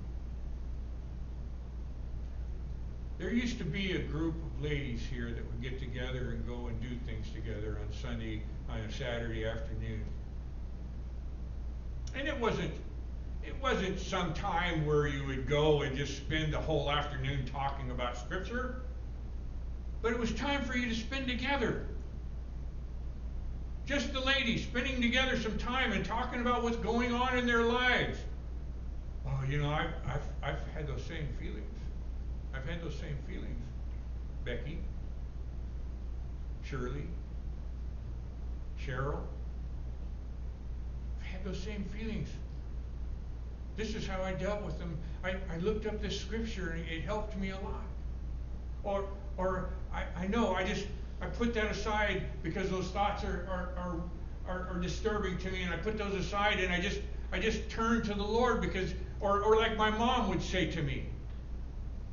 There 3.19 3.31
used 3.31 3.57
to 3.59 3.63
be 3.63 3.93
a 3.93 3.99
group 3.99 4.35
of 4.35 4.63
ladies 4.63 5.05
here 5.09 5.31
that 5.31 5.45
would 5.45 5.61
get 5.61 5.79
together 5.79 6.31
and 6.31 6.45
go 6.47 6.67
and 6.67 6.81
do 6.81 6.89
things 7.05 7.27
together 7.33 7.79
on 7.79 7.93
Sunday, 7.93 8.41
on 8.69 8.79
a 8.79 8.91
Saturday 8.91 9.45
afternoon. 9.45 10.03
And 12.15 12.27
it 12.27 12.37
wasn't 12.39 12.73
it 13.45 13.55
wasn't 13.61 13.99
some 13.99 14.33
time 14.33 14.85
where 14.85 15.07
you 15.07 15.25
would 15.27 15.47
go 15.47 15.81
and 15.81 15.95
just 15.97 16.17
spend 16.17 16.53
the 16.53 16.59
whole 16.59 16.89
afternoon 16.89 17.45
talking 17.45 17.91
about 17.91 18.17
scripture. 18.17 18.81
But 20.01 20.13
it 20.13 20.19
was 20.19 20.33
time 20.33 20.63
for 20.63 20.77
you 20.77 20.89
to 20.89 20.95
spend 20.95 21.27
together. 21.27 21.85
Just 23.85 24.13
the 24.13 24.19
ladies 24.21 24.63
spending 24.63 25.01
together 25.01 25.37
some 25.37 25.57
time 25.57 25.91
and 25.91 26.05
talking 26.05 26.39
about 26.39 26.63
what's 26.63 26.77
going 26.77 27.13
on 27.13 27.37
in 27.37 27.45
their 27.45 27.63
lives. 27.63 28.17
Oh, 29.25 29.41
you 29.47 29.61
know, 29.61 29.69
I've, 29.69 29.93
I've, 30.05 30.21
I've 30.41 30.67
had 30.73 30.87
those 30.87 31.03
same 31.03 31.27
feelings. 31.39 31.63
I've 32.53 32.65
had 32.65 32.81
those 32.81 32.95
same 32.95 33.17
feelings. 33.27 33.59
Becky, 34.45 34.79
Shirley, 36.63 37.07
Cheryl. 38.79 39.19
I've 41.19 41.25
had 41.25 41.45
those 41.45 41.59
same 41.59 41.85
feelings. 41.97 42.29
This 43.75 43.95
is 43.95 44.05
how 44.05 44.21
I 44.21 44.33
dealt 44.33 44.61
with 44.63 44.77
them. 44.77 44.97
I, 45.23 45.35
I 45.51 45.57
looked 45.57 45.85
up 45.85 46.01
this 46.01 46.19
scripture 46.19 46.71
and 46.71 46.87
it 46.87 47.03
helped 47.03 47.37
me 47.37 47.49
a 47.49 47.55
lot. 47.55 47.85
Or, 48.83 49.05
or 49.37 49.69
I, 49.93 50.03
I 50.15 50.27
know 50.27 50.53
I 50.53 50.63
just 50.63 50.85
I 51.21 51.27
put 51.27 51.53
that 51.53 51.71
aside 51.71 52.23
because 52.43 52.69
those 52.69 52.87
thoughts 52.87 53.23
are, 53.23 53.47
are, 53.49 54.01
are, 54.45 54.67
are, 54.69 54.79
disturbing 54.79 55.37
to 55.37 55.51
me 55.51 55.63
and 55.63 55.73
I 55.73 55.77
put 55.77 55.97
those 55.97 56.13
aside 56.13 56.59
and 56.59 56.73
I 56.73 56.81
just 56.81 56.99
I 57.31 57.39
just 57.39 57.69
turn 57.69 58.03
to 58.03 58.13
the 58.13 58.23
Lord 58.23 58.61
because 58.61 58.93
or, 59.21 59.41
or 59.41 59.55
like 59.55 59.77
my 59.77 59.89
mom 59.89 60.27
would 60.29 60.41
say 60.41 60.69
to 60.71 60.83
me, 60.83 61.05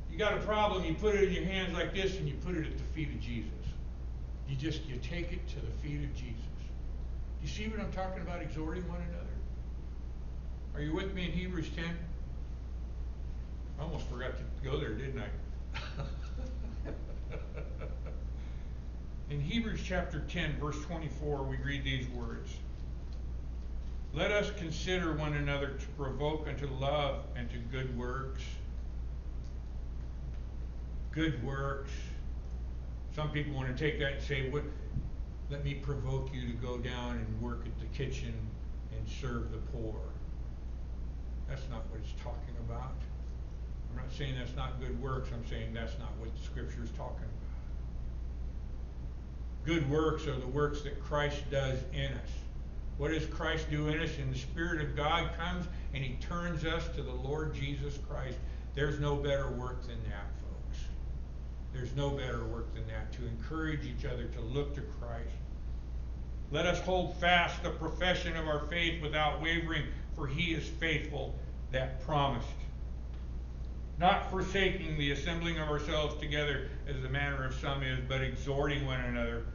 you 0.09 0.17
got 0.17 0.33
a 0.33 0.41
problem, 0.41 0.85
you 0.85 0.93
put 0.93 1.15
it 1.15 1.25
in 1.25 1.33
your 1.33 1.43
hands 1.43 1.73
like 1.73 1.93
this 1.93 2.17
and 2.17 2.27
you 2.27 2.35
put 2.35 2.55
it 2.55 2.65
at 2.65 2.77
the 2.77 2.83
feet 2.95 3.09
of 3.09 3.19
Jesus. 3.19 3.51
You 4.47 4.55
just 4.55 4.85
you 4.85 4.97
take 4.97 5.33
it 5.33 5.45
to 5.49 5.55
the 5.55 5.71
feet 5.83 6.03
of 6.03 6.13
Jesus. 6.15 6.35
You 7.41 7.49
see 7.49 7.67
what 7.67 7.79
I'm 7.81 7.91
talking 7.91 8.21
about 8.21 8.41
exhorting 8.41 8.87
one 8.87 9.01
another? 9.09 9.30
Are 10.75 10.81
you 10.81 10.93
with 10.93 11.13
me 11.13 11.25
in 11.25 11.31
Hebrews 11.31 11.69
10? 11.75 11.85
I 13.79 13.83
almost 13.83 14.07
forgot 14.07 14.33
to 14.37 14.43
go 14.63 14.79
there, 14.79 14.93
didn't 14.93 15.21
I? 15.21 15.27
in 19.29 19.41
Hebrews 19.41 19.81
chapter 19.83 20.21
10, 20.21 20.57
verse 20.59 20.79
24, 20.85 21.43
we 21.43 21.57
read 21.57 21.83
these 21.83 22.07
words. 22.09 22.51
Let 24.13 24.31
us 24.31 24.51
consider 24.57 25.13
one 25.13 25.33
another 25.33 25.69
to 25.69 25.85
provoke 25.97 26.47
unto 26.47 26.67
love 26.67 27.23
and 27.35 27.49
to 27.49 27.57
good 27.57 27.97
works 27.97 28.43
good 31.11 31.43
works. 31.43 31.91
Some 33.15 33.31
people 33.31 33.53
want 33.53 33.75
to 33.75 33.83
take 33.83 33.99
that 33.99 34.13
and 34.13 34.21
say, 34.21 34.49
what, 34.49 34.63
let 35.49 35.63
me 35.63 35.75
provoke 35.75 36.33
you 36.33 36.47
to 36.47 36.53
go 36.53 36.77
down 36.77 37.17
and 37.17 37.41
work 37.41 37.65
at 37.65 37.77
the 37.79 37.85
kitchen 37.97 38.33
and 38.95 39.07
serve 39.07 39.51
the 39.51 39.57
poor. 39.57 39.99
That's 41.51 41.69
not 41.69 41.83
what 41.91 41.99
it's 41.99 42.13
talking 42.23 42.55
about. 42.65 42.95
I'm 43.91 43.97
not 43.97 44.13
saying 44.13 44.35
that's 44.39 44.55
not 44.55 44.79
good 44.79 45.01
works. 45.03 45.29
I'm 45.33 45.45
saying 45.49 45.73
that's 45.73 45.99
not 45.99 46.07
what 46.17 46.33
the 46.33 46.41
scripture 46.41 46.81
is 46.81 46.91
talking 46.91 47.25
about. 47.25 47.51
Good 49.65 49.89
works 49.91 50.27
are 50.27 50.39
the 50.39 50.47
works 50.47 50.81
that 50.83 51.03
Christ 51.03 51.43
does 51.51 51.77
in 51.91 52.13
us. 52.13 52.29
What 52.97 53.11
does 53.11 53.25
Christ 53.25 53.69
do 53.69 53.89
in 53.89 53.99
us? 53.99 54.17
And 54.17 54.33
the 54.33 54.39
Spirit 54.39 54.79
of 54.79 54.95
God 54.95 55.29
comes 55.37 55.65
and 55.93 56.01
He 56.01 56.13
turns 56.21 56.63
us 56.63 56.87
to 56.95 57.03
the 57.03 57.11
Lord 57.11 57.53
Jesus 57.53 57.99
Christ. 58.09 58.37
There's 58.73 59.01
no 59.01 59.17
better 59.17 59.51
work 59.51 59.81
than 59.81 60.01
that. 60.03 60.31
Folks. 60.39 60.85
There's 61.73 61.93
no 61.97 62.11
better 62.11 62.45
work 62.45 62.73
than 62.73 62.87
that, 62.87 63.11
to 63.13 63.27
encourage 63.27 63.83
each 63.85 64.05
other 64.05 64.23
to 64.23 64.39
look 64.39 64.73
to 64.75 64.81
Christ. 65.01 65.35
Let 66.49 66.65
us 66.65 66.79
hold 66.79 67.17
fast 67.17 67.61
the 67.61 67.71
profession 67.71 68.37
of 68.37 68.47
our 68.47 68.61
faith 68.67 69.01
without 69.01 69.41
wavering, 69.41 69.83
for 70.15 70.27
he 70.27 70.53
is 70.53 70.67
faithful 70.67 71.35
that 71.71 72.03
promised. 72.05 72.47
Not 73.99 74.29
forsaking 74.31 74.97
the 74.97 75.11
assembling 75.11 75.59
of 75.59 75.69
ourselves 75.69 76.19
together 76.19 76.69
as 76.87 77.01
the 77.01 77.09
manner 77.09 77.45
of 77.45 77.53
some 77.53 77.83
is, 77.83 77.99
but 78.07 78.21
exhorting 78.21 78.85
one 78.85 78.99
another, 78.99 79.45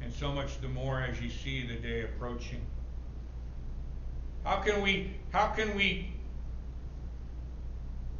and 0.00 0.12
so 0.12 0.32
much 0.32 0.60
the 0.60 0.68
more 0.68 1.00
as 1.00 1.20
you 1.20 1.28
see 1.28 1.66
the 1.66 1.74
day 1.74 2.04
approaching. 2.04 2.60
How 4.44 4.56
can 4.56 4.80
we 4.80 5.14
how 5.32 5.48
can 5.48 5.74
we 5.76 6.12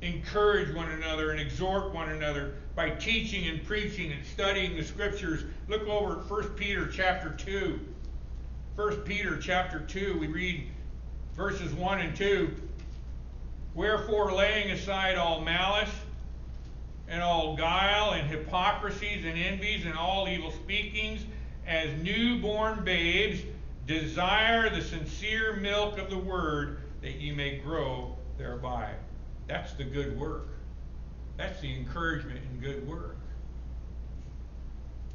encourage 0.03 0.75
one 0.75 0.91
another 0.91 1.31
and 1.31 1.41
exhort 1.41 1.95
one 1.95 2.11
another 2.11 2.55
by 2.75 2.91
teaching 2.91 3.49
and 3.49 3.65
preaching 3.65 4.13
and 4.13 4.25
studying 4.25 4.77
the 4.77 4.85
scriptures? 4.85 5.45
Look 5.69 5.87
over 5.89 6.21
at 6.21 6.31
1 6.31 6.43
Peter 6.51 6.89
chapter 6.89 7.31
2. 7.31 7.81
1 8.77 8.97
Peter 8.99 9.39
chapter 9.39 9.81
2, 9.81 10.19
we 10.19 10.27
read 10.27 10.67
verses 11.41 11.73
1 11.73 12.01
and 12.03 12.15
2. 12.15 12.55
Wherefore, 13.75 14.31
laying 14.31 14.73
aside 14.73 15.17
all 15.17 15.41
malice 15.41 15.89
and 17.09 17.23
all 17.23 17.57
guile 17.57 18.11
and 18.11 18.29
hypocrisies 18.29 19.25
and 19.25 19.39
envies 19.39 19.87
and 19.87 19.97
all 19.97 20.29
evil 20.29 20.51
speakings, 20.51 21.25
as 21.67 21.89
newborn 22.03 22.85
babes, 22.85 23.41
desire 23.87 24.69
the 24.69 24.83
sincere 24.83 25.57
milk 25.57 25.97
of 25.97 26.11
the 26.11 26.19
word 26.19 26.83
that 27.01 27.13
ye 27.13 27.33
may 27.33 27.57
grow 27.57 28.15
thereby. 28.37 28.93
That's 29.47 29.73
the 29.73 29.85
good 29.85 30.21
work. 30.21 30.49
That's 31.39 31.59
the 31.63 31.75
encouragement 31.75 32.41
in 32.53 32.61
good 32.61 32.87
work. 32.87 33.17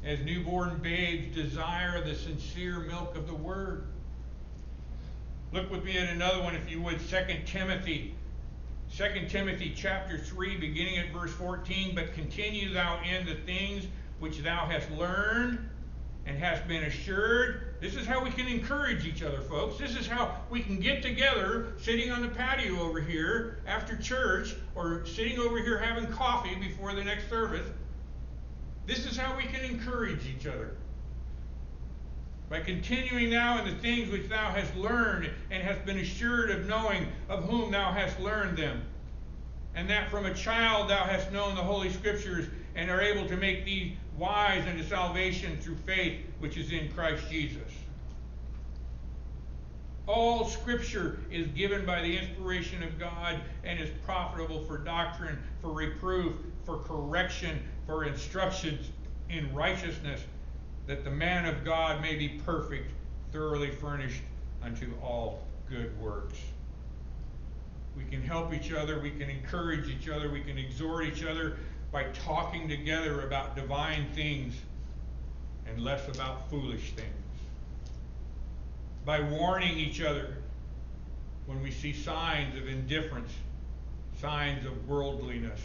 As 0.04 0.18
newborn 0.22 0.80
babes 0.82 1.36
desire 1.36 2.02
the 2.02 2.16
sincere 2.16 2.80
milk 2.80 3.14
of 3.14 3.28
the 3.28 3.34
word. 3.34 3.86
Look 5.52 5.70
with 5.70 5.84
me 5.84 5.96
at 5.98 6.08
another 6.08 6.42
one, 6.42 6.54
if 6.54 6.70
you 6.70 6.80
would, 6.82 7.00
2 7.08 7.16
Timothy. 7.46 8.14
2 8.96 9.26
Timothy 9.28 9.72
chapter 9.74 10.18
3, 10.18 10.56
beginning 10.56 10.98
at 10.98 11.12
verse 11.12 11.32
14. 11.32 11.94
But 11.94 12.14
continue 12.14 12.72
thou 12.72 13.00
in 13.02 13.26
the 13.26 13.34
things 13.34 13.86
which 14.18 14.38
thou 14.38 14.66
hast 14.66 14.90
learned 14.90 15.68
and 16.24 16.38
hast 16.38 16.66
been 16.66 16.84
assured. 16.84 17.76
This 17.80 17.94
is 17.94 18.06
how 18.06 18.22
we 18.22 18.30
can 18.30 18.48
encourage 18.48 19.06
each 19.06 19.22
other, 19.22 19.40
folks. 19.42 19.78
This 19.78 19.96
is 19.96 20.06
how 20.06 20.40
we 20.50 20.60
can 20.60 20.80
get 20.80 21.02
together 21.02 21.74
sitting 21.78 22.10
on 22.10 22.22
the 22.22 22.28
patio 22.28 22.80
over 22.80 23.00
here 23.00 23.58
after 23.66 23.96
church 23.96 24.56
or 24.74 25.04
sitting 25.06 25.38
over 25.38 25.58
here 25.58 25.78
having 25.78 26.10
coffee 26.10 26.54
before 26.56 26.94
the 26.94 27.04
next 27.04 27.28
service 27.28 27.66
this 28.86 29.04
is 29.04 29.16
how 29.16 29.36
we 29.36 29.42
can 29.44 29.64
encourage 29.64 30.26
each 30.26 30.46
other. 30.46 30.76
By 32.48 32.60
continuing 32.60 33.30
now 33.30 33.58
in 33.58 33.64
the 33.64 33.80
things 33.80 34.10
which 34.10 34.28
thou 34.28 34.50
hast 34.52 34.74
learned 34.76 35.30
and 35.50 35.62
hast 35.62 35.84
been 35.84 35.98
assured 35.98 36.50
of 36.50 36.66
knowing 36.66 37.08
of 37.28 37.44
whom 37.44 37.72
thou 37.72 37.92
hast 37.92 38.20
learned 38.20 38.56
them. 38.56 38.82
And 39.74 39.90
that 39.90 40.10
from 40.10 40.26
a 40.26 40.34
child 40.34 40.88
thou 40.88 41.04
hast 41.04 41.32
known 41.32 41.54
the 41.54 41.62
Holy 41.62 41.90
Scriptures 41.90 42.46
and 42.76 42.90
are 42.90 43.00
able 43.00 43.26
to 43.28 43.36
make 43.36 43.64
thee 43.64 43.98
wise 44.16 44.66
unto 44.66 44.84
salvation 44.84 45.58
through 45.58 45.76
faith 45.76 46.20
which 46.38 46.56
is 46.56 46.70
in 46.70 46.90
Christ 46.92 47.28
Jesus. 47.28 47.72
All 50.06 50.44
Scripture 50.44 51.18
is 51.32 51.48
given 51.48 51.84
by 51.84 52.00
the 52.00 52.16
inspiration 52.16 52.82
of 52.84 52.96
God 52.98 53.40
and 53.64 53.80
is 53.80 53.90
profitable 54.04 54.62
for 54.64 54.78
doctrine, 54.78 55.36
for 55.60 55.72
reproof, 55.72 56.36
for 56.64 56.78
correction, 56.78 57.60
for 57.86 58.04
instructions 58.04 58.90
in 59.28 59.52
righteousness, 59.52 60.22
that 60.86 61.04
the 61.04 61.10
man 61.10 61.46
of 61.46 61.64
God 61.64 62.00
may 62.00 62.14
be 62.14 62.28
perfect, 62.44 62.90
thoroughly 63.32 63.70
furnished 63.70 64.22
unto 64.62 64.92
all 65.02 65.42
good 65.68 65.98
works. 66.00 66.38
We 67.96 68.04
can 68.04 68.22
help 68.22 68.52
each 68.52 68.72
other, 68.72 69.00
we 69.00 69.10
can 69.10 69.28
encourage 69.30 69.88
each 69.88 70.08
other, 70.08 70.30
we 70.30 70.42
can 70.42 70.58
exhort 70.58 71.04
each 71.04 71.24
other 71.24 71.56
by 71.90 72.04
talking 72.24 72.68
together 72.68 73.22
about 73.26 73.56
divine 73.56 74.06
things 74.14 74.54
and 75.66 75.80
less 75.80 76.06
about 76.14 76.48
foolish 76.50 76.92
things. 76.92 77.10
By 79.04 79.20
warning 79.20 79.78
each 79.78 80.00
other 80.00 80.36
when 81.46 81.62
we 81.62 81.70
see 81.70 81.92
signs 81.92 82.56
of 82.56 82.68
indifference, 82.68 83.32
signs 84.20 84.66
of 84.66 84.88
worldliness 84.88 85.60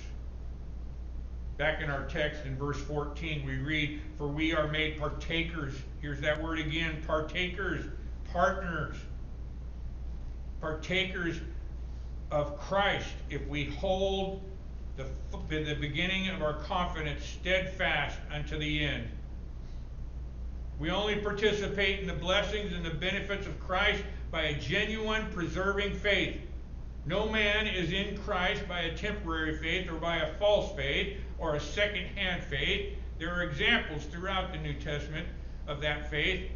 Back 1.62 1.80
in 1.80 1.92
our 1.92 2.06
text 2.06 2.44
in 2.48 2.58
verse 2.58 2.82
14, 2.82 3.46
we 3.46 3.58
read, 3.58 4.02
For 4.18 4.26
we 4.26 4.52
are 4.52 4.68
made 4.68 4.98
partakers. 4.98 5.76
Here's 6.02 6.20
that 6.22 6.42
word 6.42 6.58
again 6.58 7.04
partakers, 7.06 7.86
partners. 8.34 8.98
Partakers 10.60 11.40
of 12.32 12.58
Christ 12.58 13.10
if 13.30 13.48
we 13.48 13.66
hold 13.66 14.42
the, 14.98 15.06
the 15.50 15.78
beginning 15.80 16.30
of 16.30 16.42
our 16.42 16.56
confidence 16.62 17.24
steadfast 17.24 18.18
unto 18.34 18.58
the 18.58 18.84
end. 18.84 19.08
We 20.80 20.90
only 20.90 21.18
participate 21.18 22.00
in 22.00 22.08
the 22.08 22.14
blessings 22.14 22.74
and 22.74 22.84
the 22.84 22.96
benefits 22.96 23.46
of 23.46 23.60
Christ 23.60 24.02
by 24.32 24.46
a 24.46 24.60
genuine, 24.60 25.28
preserving 25.32 25.94
faith. 25.94 26.42
No 27.06 27.30
man 27.30 27.68
is 27.68 27.92
in 27.92 28.18
Christ 28.18 28.68
by 28.68 28.82
a 28.82 28.98
temporary 28.98 29.60
faith 29.60 29.92
or 29.92 29.98
by 29.98 30.18
a 30.18 30.34
false 30.40 30.76
faith 30.76 31.18
or 31.42 31.56
a 31.56 31.60
second 31.60 32.06
hand 32.16 32.44
faith. 32.44 32.96
There 33.20 33.34
are 33.34 33.44
examples 33.44 34.06
throughout 34.06 34.54
the 34.54 34.60
New 34.60 34.74
Testament 34.74 35.28
of 35.68 35.82
that 35.82 36.10
faith, 36.10 36.50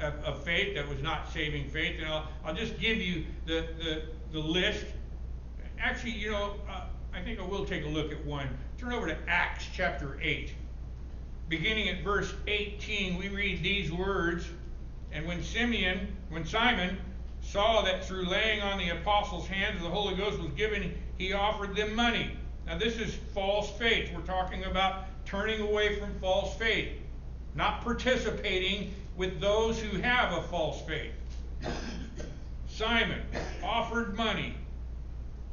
of, 0.00 0.14
of 0.24 0.42
faith 0.42 0.74
that 0.74 0.88
was 0.88 1.00
not 1.02 1.30
saving 1.32 1.68
faith. 1.68 1.96
And 1.98 2.08
I'll, 2.08 2.26
I'll 2.44 2.54
just 2.54 2.78
give 2.80 2.98
you 2.98 3.26
the, 3.46 3.68
the, 3.78 4.02
the 4.32 4.40
list. 4.40 4.86
Actually, 5.78 6.12
you 6.12 6.32
know, 6.32 6.54
uh, 6.68 6.86
I 7.14 7.20
think 7.20 7.38
I 7.38 7.42
will 7.42 7.64
take 7.64 7.84
a 7.84 7.88
look 7.88 8.10
at 8.10 8.24
one. 8.24 8.48
Turn 8.78 8.92
over 8.92 9.06
to 9.06 9.16
Acts 9.28 9.66
chapter 9.72 10.18
8. 10.20 10.54
Beginning 11.48 11.88
at 11.88 12.02
verse 12.02 12.32
18, 12.46 13.18
we 13.18 13.28
read 13.28 13.62
these 13.62 13.92
words 13.92 14.46
And 15.12 15.26
when 15.26 15.42
Simeon, 15.42 16.14
when 16.30 16.44
Simon 16.44 16.98
saw 17.40 17.82
that 17.82 18.04
through 18.04 18.26
laying 18.26 18.60
on 18.60 18.78
the 18.78 18.90
apostles' 18.90 19.46
hands 19.46 19.82
the 19.82 19.88
Holy 19.88 20.14
Ghost 20.16 20.38
was 20.38 20.50
given, 20.52 20.94
he 21.16 21.32
offered 21.32 21.74
them 21.74 21.94
money 21.94 22.37
now, 22.68 22.76
this 22.76 22.98
is 22.98 23.14
false 23.32 23.70
faith. 23.78 24.10
We're 24.14 24.20
talking 24.20 24.64
about 24.64 25.04
turning 25.24 25.62
away 25.62 25.98
from 25.98 26.12
false 26.20 26.54
faith, 26.56 26.90
not 27.54 27.82
participating 27.82 28.92
with 29.16 29.40
those 29.40 29.80
who 29.80 29.98
have 30.02 30.36
a 30.36 30.42
false 30.42 30.82
faith. 30.82 31.12
Simon 32.68 33.22
offered 33.62 34.14
money 34.14 34.54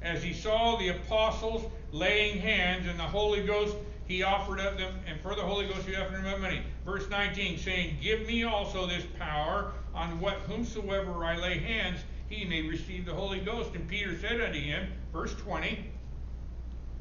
as 0.01 0.21
he 0.21 0.33
saw 0.33 0.75
the 0.75 0.89
apostles 0.89 1.71
laying 1.93 2.37
hands 2.37 2.87
and 2.87 2.99
the 2.99 3.03
Holy 3.03 3.43
Ghost 3.45 3.77
he 4.07 4.21
offered 4.21 4.59
up 4.59 4.77
them, 4.77 4.93
and 5.07 5.19
for 5.21 5.35
the 5.35 5.41
Holy 5.41 5.67
Ghost 5.67 5.87
he 5.87 5.95
offered 5.95 6.23
them 6.23 6.41
money. 6.41 6.61
Verse 6.85 7.09
19, 7.09 7.57
saying, 7.57 7.97
Give 8.01 8.27
me 8.27 8.43
also 8.43 8.85
this 8.85 9.05
power 9.17 9.71
on 9.95 10.19
what 10.19 10.35
whomsoever 10.47 11.23
I 11.23 11.37
lay 11.37 11.57
hands, 11.57 12.01
he 12.27 12.45
may 12.45 12.61
receive 12.63 13.05
the 13.05 13.13
Holy 13.13 13.39
Ghost. 13.39 13.73
And 13.73 13.87
Peter 13.87 14.15
said 14.19 14.41
unto 14.41 14.59
him, 14.59 14.91
verse 15.11 15.33
20, 15.35 15.91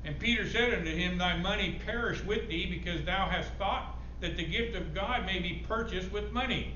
and 0.04 0.18
Peter 0.18 0.48
said 0.48 0.74
unto 0.74 0.94
him, 0.94 1.18
Thy 1.18 1.36
money 1.38 1.80
perish 1.84 2.22
with 2.24 2.48
thee, 2.48 2.66
because 2.66 3.04
thou 3.04 3.26
hast 3.26 3.50
thought 3.54 3.96
that 4.20 4.36
the 4.36 4.44
gift 4.44 4.76
of 4.76 4.94
God 4.94 5.24
may 5.24 5.38
be 5.38 5.64
purchased 5.66 6.12
with 6.12 6.30
money. 6.30 6.74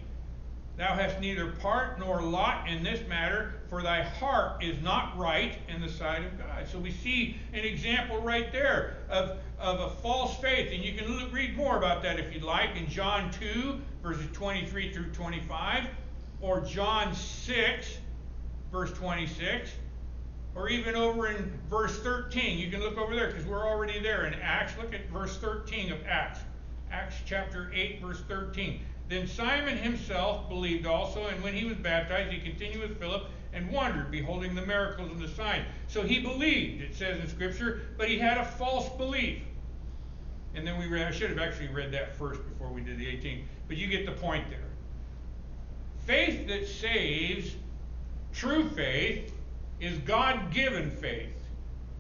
Thou 0.79 0.95
hast 0.95 1.21
neither 1.21 1.51
part 1.53 1.99
nor 1.99 2.23
lot 2.23 2.69
in 2.69 2.83
this 2.85 3.07
matter, 3.09 3.55
for 3.69 3.83
thy 3.83 4.03
heart 4.03 4.63
is 4.63 4.81
not 4.81 5.19
right 5.19 5.59
in 5.69 5.81
the 5.81 5.89
sight 5.89 6.25
of 6.25 6.39
God. 6.39 6.67
So 6.71 6.79
we 6.79 6.93
see 6.93 7.37
an 7.53 7.65
example 7.65 8.23
right 8.23 8.51
there 8.53 8.99
of, 9.11 9.39
of 9.59 9.81
a 9.81 9.91
false 9.97 10.37
faith. 10.37 10.73
And 10.73 10.83
you 10.83 10.95
can 10.95 11.09
look, 11.19 11.33
read 11.33 11.57
more 11.57 11.77
about 11.77 12.03
that 12.05 12.21
if 12.21 12.33
you'd 12.33 12.45
like 12.45 12.77
in 12.77 12.89
John 12.89 13.31
2, 13.33 13.79
verses 14.03 14.29
23 14.33 14.93
through 14.93 15.11
25, 15.11 15.89
or 16.41 16.61
John 16.61 17.13
6, 17.13 17.99
verse 18.71 18.93
26 18.93 19.71
or 20.55 20.69
even 20.69 20.95
over 20.95 21.29
in 21.29 21.59
verse 21.71 21.99
13. 22.01 22.59
You 22.59 22.71
can 22.71 22.81
look 22.81 22.99
over 22.99 23.15
there 23.15 23.29
because 23.29 23.47
we're 23.47 23.67
already 23.67 24.01
there 24.01 24.27
in 24.27 24.35
Acts. 24.35 24.73
Look 24.77 24.95
at 24.95 25.09
verse 25.11 25.37
13 25.39 25.93
of 25.93 25.99
Acts. 26.07 26.41
Acts 26.91 27.17
chapter 27.27 27.71
8, 27.75 28.01
verse 28.01 28.23
13. 28.29 28.81
Then 29.09 29.27
Simon 29.27 29.77
himself 29.77 30.49
believed 30.49 30.87
also, 30.87 31.27
and 31.27 31.43
when 31.43 31.55
he 31.55 31.65
was 31.65 31.77
baptized, 31.77 32.31
he 32.33 32.41
continued 32.41 32.89
with 32.89 32.99
Philip 32.99 33.25
and 33.53 33.71
wondered, 33.71 34.11
beholding 34.11 34.55
the 34.55 34.67
miracles 34.67 35.11
and 35.11 35.21
the 35.21 35.29
signs. 35.29 35.65
So 35.87 36.03
he 36.03 36.21
believed, 36.21 36.83
it 36.83 36.95
says 36.95 37.19
in 37.21 37.29
Scripture, 37.29 37.83
but 37.97 38.09
he 38.09 38.19
had 38.19 38.37
a 38.39 38.45
false 38.45 38.89
belief. 38.97 39.43
And 40.55 40.67
then 40.67 40.79
we 40.79 40.87
read, 40.87 41.07
I 41.07 41.11
should 41.11 41.31
have 41.31 41.39
actually 41.39 41.69
read 41.69 41.93
that 41.93 42.17
first 42.17 42.41
before 42.49 42.69
we 42.69 42.81
did 42.81 42.99
the 42.99 43.09
18, 43.09 43.49
but 43.67 43.77
you 43.77 43.87
get 43.87 44.05
the 44.05 44.13
point 44.13 44.49
there. 44.51 44.59
Faith 46.05 46.47
that 46.49 46.67
saves, 46.67 47.55
true 48.33 48.69
faith, 48.69 49.33
is 49.81 49.99
God 49.99 50.53
given 50.53 50.91
faith. 50.91 51.31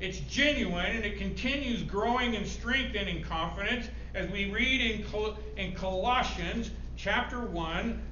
It's 0.00 0.20
genuine 0.20 0.96
and 0.96 1.04
it 1.04 1.18
continues 1.18 1.82
growing 1.82 2.36
and 2.36 2.46
in 3.08 3.22
confidence. 3.22 3.88
As 4.14 4.30
we 4.30 4.50
read 4.50 4.80
in, 4.80 5.04
Col- 5.04 5.36
in 5.56 5.74
Colossians 5.74 6.70
chapter 6.96 7.40
1. 7.40 8.02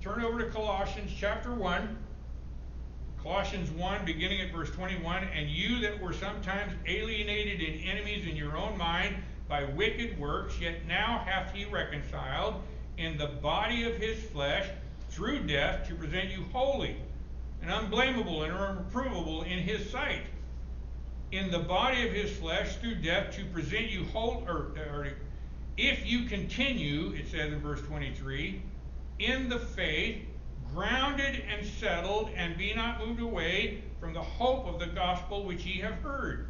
Turn 0.00 0.22
over 0.22 0.38
to 0.38 0.50
Colossians 0.50 1.12
chapter 1.18 1.54
1. 1.54 1.96
Colossians 3.22 3.70
1, 3.72 4.04
beginning 4.04 4.40
at 4.40 4.52
verse 4.52 4.70
21. 4.70 5.24
And 5.24 5.48
you 5.50 5.80
that 5.80 6.00
were 6.00 6.12
sometimes 6.12 6.72
alienated 6.86 7.60
and 7.60 7.88
enemies 7.88 8.26
in 8.26 8.36
your 8.36 8.56
own 8.56 8.78
mind 8.78 9.16
by 9.48 9.64
wicked 9.64 10.18
works, 10.18 10.58
yet 10.60 10.86
now 10.86 11.22
hath 11.26 11.52
he 11.52 11.64
reconciled 11.64 12.54
in 12.98 13.18
the 13.18 13.26
body 13.26 13.84
of 13.84 13.96
his 13.96 14.22
flesh 14.30 14.68
through 15.10 15.46
death 15.46 15.86
to 15.88 15.94
present 15.94 16.30
you 16.30 16.44
holy 16.52 16.96
and 17.62 17.70
unblameable 17.70 18.42
and 18.42 18.52
unreprovable 18.52 19.44
in 19.44 19.58
his 19.58 19.90
sight. 19.90 20.26
In 21.32 21.50
the 21.50 21.58
body 21.58 22.06
of 22.06 22.14
his 22.14 22.30
flesh 22.36 22.76
through 22.76 22.96
death 22.96 23.34
to 23.36 23.44
present 23.46 23.90
you 23.90 24.04
whole, 24.04 24.44
or, 24.46 24.72
or 24.92 25.08
if 25.76 26.06
you 26.06 26.26
continue, 26.26 27.12
it 27.12 27.28
says 27.28 27.52
in 27.52 27.60
verse 27.60 27.82
23, 27.82 28.62
in 29.18 29.48
the 29.48 29.58
faith, 29.58 30.22
grounded 30.74 31.42
and 31.48 31.66
settled, 31.66 32.30
and 32.36 32.56
be 32.56 32.74
not 32.74 33.04
moved 33.04 33.20
away 33.20 33.82
from 34.00 34.12
the 34.12 34.22
hope 34.22 34.66
of 34.66 34.78
the 34.78 34.86
gospel 34.86 35.44
which 35.44 35.64
ye 35.64 35.80
have 35.80 35.94
heard, 35.96 36.46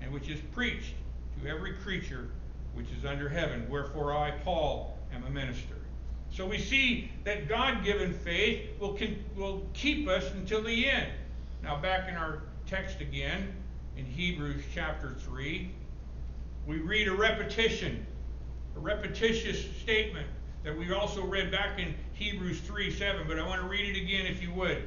and 0.00 0.12
which 0.12 0.28
is 0.28 0.40
preached 0.52 0.94
to 1.40 1.48
every 1.48 1.74
creature 1.74 2.28
which 2.74 2.86
is 2.98 3.04
under 3.04 3.28
heaven. 3.28 3.66
Wherefore 3.68 4.14
I, 4.14 4.32
Paul, 4.44 4.98
am 5.12 5.24
a 5.24 5.30
minister. 5.30 5.76
So 6.36 6.44
we 6.44 6.58
see 6.58 7.10
that 7.24 7.48
God 7.48 7.82
given 7.82 8.12
faith 8.12 8.68
will, 8.78 8.98
will 9.34 9.62
keep 9.72 10.06
us 10.06 10.30
until 10.32 10.62
the 10.62 10.86
end. 10.86 11.10
Now, 11.62 11.80
back 11.80 12.10
in 12.10 12.14
our 12.14 12.42
text 12.66 13.00
again, 13.00 13.54
in 13.96 14.04
Hebrews 14.04 14.62
chapter 14.74 15.14
3, 15.18 15.70
we 16.66 16.76
read 16.76 17.08
a 17.08 17.14
repetition, 17.14 18.06
a 18.76 18.80
repetitious 18.80 19.64
statement 19.80 20.26
that 20.62 20.76
we 20.76 20.92
also 20.92 21.24
read 21.24 21.50
back 21.50 21.78
in 21.78 21.94
Hebrews 22.12 22.60
3 22.60 22.90
7, 22.90 23.26
but 23.26 23.38
I 23.38 23.46
want 23.46 23.62
to 23.62 23.68
read 23.68 23.96
it 23.96 23.98
again 23.98 24.26
if 24.26 24.42
you 24.42 24.52
would. 24.52 24.82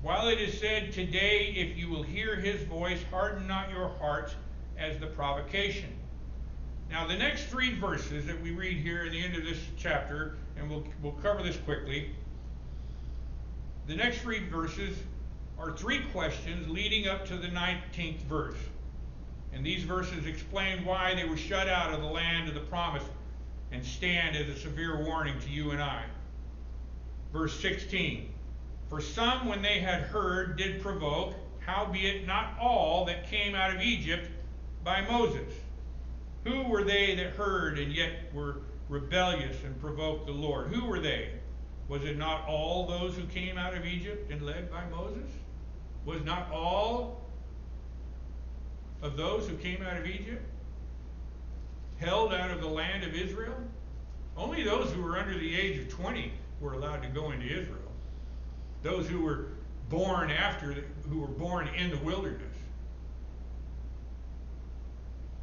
While 0.00 0.28
it 0.28 0.40
is 0.40 0.60
said, 0.60 0.92
Today, 0.92 1.54
if 1.56 1.76
you 1.76 1.88
will 1.88 2.04
hear 2.04 2.36
his 2.36 2.62
voice, 2.68 3.02
harden 3.10 3.48
not 3.48 3.68
your 3.70 3.88
hearts 3.98 4.36
as 4.78 4.96
the 5.00 5.08
provocation. 5.08 5.88
Now, 6.94 7.08
the 7.08 7.16
next 7.16 7.46
three 7.46 7.74
verses 7.74 8.24
that 8.26 8.40
we 8.40 8.52
read 8.52 8.76
here 8.76 9.02
in 9.02 9.10
the 9.10 9.20
end 9.20 9.34
of 9.34 9.42
this 9.42 9.58
chapter, 9.76 10.36
and 10.56 10.70
we'll, 10.70 10.84
we'll 11.02 11.10
cover 11.14 11.42
this 11.42 11.56
quickly. 11.56 12.12
The 13.88 13.96
next 13.96 14.18
three 14.18 14.48
verses 14.48 14.96
are 15.58 15.76
three 15.76 16.02
questions 16.12 16.68
leading 16.68 17.08
up 17.08 17.26
to 17.26 17.36
the 17.36 17.48
19th 17.48 18.20
verse. 18.28 18.56
And 19.52 19.66
these 19.66 19.82
verses 19.82 20.24
explain 20.26 20.84
why 20.84 21.16
they 21.16 21.28
were 21.28 21.36
shut 21.36 21.66
out 21.66 21.92
of 21.92 22.00
the 22.00 22.06
land 22.06 22.48
of 22.48 22.54
the 22.54 22.60
promise 22.60 23.02
and 23.72 23.84
stand 23.84 24.36
as 24.36 24.48
a 24.48 24.56
severe 24.56 25.04
warning 25.04 25.40
to 25.40 25.50
you 25.50 25.72
and 25.72 25.82
I. 25.82 26.04
Verse 27.32 27.58
16 27.58 28.32
For 28.88 29.00
some, 29.00 29.48
when 29.48 29.62
they 29.62 29.80
had 29.80 30.02
heard, 30.02 30.56
did 30.56 30.80
provoke, 30.80 31.34
howbeit 31.58 32.24
not 32.24 32.56
all 32.60 33.04
that 33.06 33.28
came 33.28 33.56
out 33.56 33.74
of 33.74 33.82
Egypt 33.82 34.30
by 34.84 35.00
Moses. 35.00 35.52
Who 36.44 36.68
were 36.68 36.84
they 36.84 37.14
that 37.16 37.32
heard 37.32 37.78
and 37.78 37.92
yet 37.92 38.32
were 38.32 38.58
rebellious 38.88 39.56
and 39.64 39.78
provoked 39.80 40.26
the 40.26 40.32
Lord? 40.32 40.68
Who 40.68 40.86
were 40.86 41.00
they? 41.00 41.30
Was 41.88 42.04
it 42.04 42.16
not 42.16 42.46
all 42.46 42.86
those 42.86 43.16
who 43.16 43.24
came 43.26 43.58
out 43.58 43.74
of 43.74 43.84
Egypt 43.84 44.30
and 44.30 44.42
led 44.42 44.70
by 44.70 44.84
Moses? 44.86 45.30
Was 46.04 46.22
not 46.22 46.50
all 46.52 47.22
of 49.02 49.16
those 49.16 49.48
who 49.48 49.56
came 49.56 49.82
out 49.82 49.96
of 49.96 50.06
Egypt 50.06 50.42
held 51.98 52.32
out 52.32 52.50
of 52.50 52.60
the 52.60 52.68
land 52.68 53.04
of 53.04 53.14
Israel? 53.14 53.56
Only 54.36 54.62
those 54.64 54.90
who 54.92 55.02
were 55.02 55.16
under 55.18 55.38
the 55.38 55.58
age 55.58 55.78
of 55.78 55.88
20 55.88 56.32
were 56.60 56.72
allowed 56.72 57.02
to 57.02 57.08
go 57.08 57.30
into 57.30 57.46
Israel. 57.46 57.80
Those 58.82 59.08
who 59.08 59.22
were 59.22 59.48
born 59.88 60.30
after, 60.30 60.74
who 61.08 61.20
were 61.20 61.26
born 61.26 61.68
in 61.68 61.90
the 61.90 61.98
wilderness. 61.98 62.53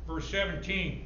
Verse 0.08 0.30
17. 0.30 1.06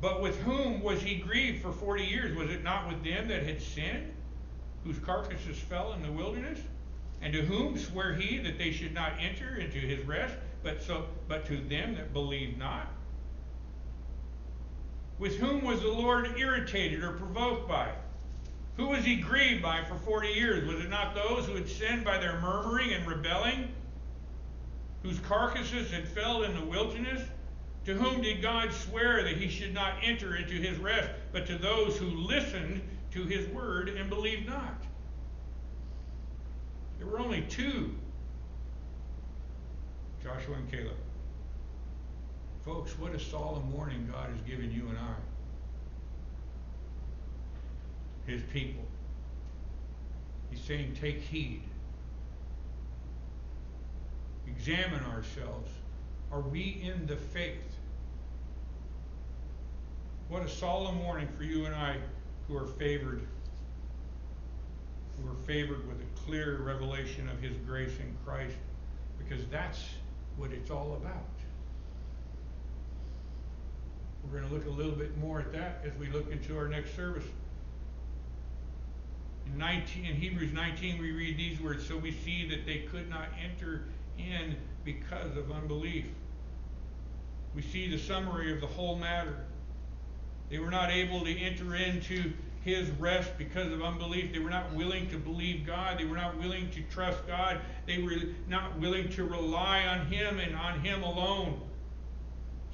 But 0.00 0.20
with 0.20 0.38
whom 0.40 0.82
was 0.82 1.00
he 1.00 1.16
grieved 1.16 1.62
for 1.62 1.72
40 1.72 2.04
years? 2.04 2.36
Was 2.36 2.50
it 2.50 2.62
not 2.62 2.88
with 2.88 3.02
them 3.02 3.28
that 3.28 3.42
had 3.42 3.60
sinned, 3.60 4.12
whose 4.84 4.98
carcasses 4.98 5.58
fell 5.58 5.94
in 5.94 6.02
the 6.02 6.12
wilderness? 6.12 6.60
And 7.22 7.32
to 7.32 7.42
whom 7.42 7.78
sware 7.78 8.14
he 8.14 8.38
that 8.38 8.58
they 8.58 8.72
should 8.72 8.92
not 8.92 9.14
enter 9.18 9.56
into 9.56 9.78
his 9.78 10.04
rest, 10.04 10.34
but 10.62 10.82
so 10.82 11.06
but 11.28 11.46
to 11.46 11.56
them 11.56 11.94
that 11.94 12.12
believe 12.12 12.58
not? 12.58 12.88
With 15.18 15.36
whom 15.36 15.64
was 15.64 15.80
the 15.80 15.88
Lord 15.88 16.38
irritated 16.38 17.02
or 17.02 17.12
provoked 17.12 17.66
by? 17.66 17.92
Who 18.76 18.88
was 18.88 19.02
he 19.02 19.16
grieved 19.16 19.62
by 19.62 19.82
for 19.84 19.94
forty 19.94 20.28
years? 20.28 20.68
Was 20.68 20.84
it 20.84 20.90
not 20.90 21.14
those 21.14 21.46
who 21.46 21.54
had 21.54 21.68
sinned 21.68 22.04
by 22.04 22.18
their 22.18 22.38
murmuring 22.40 22.92
and 22.92 23.06
rebelling, 23.06 23.68
whose 25.02 25.18
carcasses 25.20 25.90
had 25.90 26.06
fell 26.06 26.42
in 26.42 26.54
the 26.54 26.66
wilderness? 26.66 27.22
To 27.86 27.94
whom 27.94 28.20
did 28.20 28.42
God 28.42 28.72
swear 28.72 29.22
that 29.22 29.36
he 29.36 29.48
should 29.48 29.72
not 29.72 29.94
enter 30.02 30.34
into 30.34 30.54
his 30.54 30.76
rest, 30.78 31.08
but 31.32 31.46
to 31.46 31.56
those 31.56 31.96
who 31.96 32.06
listened 32.06 32.82
to 33.12 33.24
his 33.24 33.48
word 33.50 33.88
and 33.88 34.10
believed 34.10 34.48
not? 34.48 34.82
There 36.98 37.06
were 37.06 37.20
only 37.20 37.42
two 37.42 37.94
Joshua 40.26 40.56
and 40.56 40.68
Caleb. 40.68 40.96
Folks, 42.64 42.98
what 42.98 43.14
a 43.14 43.20
solemn 43.20 43.72
warning 43.72 44.08
God 44.10 44.30
has 44.30 44.40
given 44.40 44.72
you 44.72 44.88
and 44.88 44.98
I, 44.98 45.14
His 48.28 48.42
people. 48.52 48.82
He's 50.50 50.60
saying, 50.60 50.96
take 51.00 51.20
heed. 51.20 51.62
Examine 54.48 55.04
ourselves. 55.04 55.70
Are 56.32 56.40
we 56.40 56.82
in 56.82 57.06
the 57.06 57.14
faith? 57.14 57.75
What 60.28 60.42
a 60.42 60.48
solemn 60.48 61.02
warning 61.04 61.28
for 61.36 61.44
you 61.44 61.66
and 61.66 61.74
I 61.74 61.96
who 62.48 62.56
are 62.56 62.66
favored, 62.66 63.22
who 65.20 65.30
are 65.30 65.36
favored 65.46 65.86
with 65.86 65.98
a 66.00 66.20
clear 66.24 66.58
revelation 66.62 67.28
of 67.28 67.40
His 67.40 67.56
grace 67.66 67.92
in 68.00 68.16
Christ, 68.24 68.56
because 69.18 69.46
that's 69.46 69.84
what 70.36 70.50
it's 70.50 70.70
all 70.70 70.98
about. 71.00 71.22
We're 74.24 74.40
going 74.40 74.48
to 74.48 74.54
look 74.54 74.66
a 74.66 74.70
little 74.70 74.92
bit 74.92 75.16
more 75.18 75.38
at 75.38 75.52
that 75.52 75.82
as 75.84 75.96
we 75.98 76.08
look 76.08 76.30
into 76.32 76.58
our 76.58 76.66
next 76.66 76.96
service. 76.96 77.24
In, 79.46 79.56
19, 79.56 80.04
in 80.04 80.16
Hebrews 80.16 80.52
19, 80.52 81.00
we 81.00 81.12
read 81.12 81.36
these 81.36 81.60
words 81.60 81.86
So 81.86 81.96
we 81.96 82.10
see 82.10 82.48
that 82.48 82.66
they 82.66 82.78
could 82.78 83.08
not 83.08 83.28
enter 83.40 83.84
in 84.18 84.56
because 84.84 85.36
of 85.36 85.52
unbelief. 85.52 86.06
We 87.54 87.62
see 87.62 87.88
the 87.88 87.98
summary 87.98 88.52
of 88.52 88.60
the 88.60 88.66
whole 88.66 88.96
matter. 88.96 89.44
They 90.50 90.58
were 90.58 90.70
not 90.70 90.90
able 90.90 91.24
to 91.24 91.38
enter 91.38 91.74
into 91.74 92.32
his 92.64 92.90
rest 92.92 93.30
because 93.38 93.72
of 93.72 93.82
unbelief. 93.82 94.32
They 94.32 94.40
were 94.40 94.50
not 94.50 94.72
willing 94.74 95.08
to 95.10 95.18
believe 95.18 95.64
God. 95.64 95.98
They 95.98 96.04
were 96.04 96.16
not 96.16 96.36
willing 96.38 96.68
to 96.70 96.82
trust 96.90 97.26
God. 97.26 97.60
They 97.86 98.02
were 98.02 98.16
not 98.48 98.78
willing 98.78 99.08
to 99.10 99.24
rely 99.24 99.84
on 99.86 100.06
him 100.06 100.40
and 100.40 100.54
on 100.56 100.80
him 100.80 101.02
alone. 101.02 101.60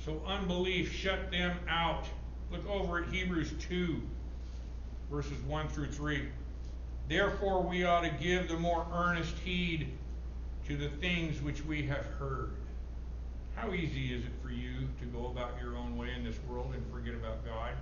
So 0.05 0.21
unbelief 0.27 0.93
shut 0.93 1.31
them 1.31 1.57
out. 1.69 2.07
Look 2.51 2.69
over 2.69 3.03
at 3.03 3.09
Hebrews 3.11 3.53
2, 3.61 4.01
verses 5.11 5.41
1 5.47 5.69
through 5.69 5.93
3. 5.93 6.29
Therefore, 7.09 7.63
we 7.63 7.85
ought 7.85 8.03
to 8.03 8.11
give 8.11 8.49
the 8.49 8.57
more 8.57 8.87
earnest 8.93 9.37
heed 9.45 9.89
to 10.67 10.77
the 10.77 10.89
things 10.89 11.43
which 11.43 11.65
we 11.65 11.83
have 11.87 12.07
heard. 12.19 12.53
How 13.55 13.73
easy 13.73 14.15
is 14.15 14.25
it 14.25 14.33
for 14.43 14.51
you 14.51 14.89
to 15.01 15.07
go 15.07 15.27
about 15.27 15.53
your 15.61 15.77
own 15.77 15.97
way 15.97 16.09
in 16.17 16.25
this 16.25 16.39
world 16.49 16.73
and 16.75 16.85
forget 16.93 17.15
about 17.15 17.45
God? 17.45 17.73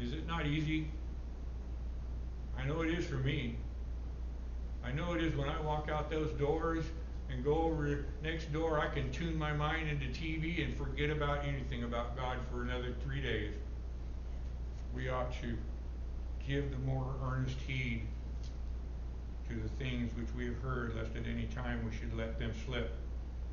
Is 0.00 0.12
it 0.12 0.26
not 0.26 0.46
easy? 0.46 0.90
I 2.58 2.64
know 2.64 2.82
it 2.82 2.90
is 2.90 3.06
for 3.06 3.16
me. 3.16 3.56
I 4.84 4.90
know 4.92 5.12
it 5.12 5.22
is 5.22 5.36
when 5.36 5.48
I 5.48 5.60
walk 5.60 5.88
out 5.88 6.10
those 6.10 6.30
doors 6.32 6.84
and 7.30 7.44
go 7.44 7.54
over 7.54 8.04
next 8.22 8.52
door, 8.52 8.80
I 8.80 8.88
can 8.88 9.10
tune 9.10 9.36
my 9.36 9.52
mind 9.52 9.88
into 9.88 10.06
TV 10.06 10.64
and 10.64 10.76
forget 10.76 11.10
about 11.10 11.44
anything 11.44 11.84
about 11.84 12.16
God 12.16 12.38
for 12.50 12.62
another 12.62 12.94
three 13.04 13.22
days. 13.22 13.54
We 14.94 15.08
ought 15.08 15.32
to 15.40 15.56
give 16.46 16.70
the 16.70 16.78
more 16.78 17.14
earnest 17.24 17.58
heed 17.66 18.06
to 19.52 19.60
the 19.60 19.68
things 19.84 20.14
which 20.16 20.32
we 20.36 20.46
have 20.46 20.58
heard, 20.58 20.94
lest 20.96 21.14
at 21.16 21.26
any 21.26 21.46
time 21.46 21.84
we 21.84 21.94
should 21.96 22.16
let 22.16 22.38
them 22.38 22.52
slip. 22.64 22.96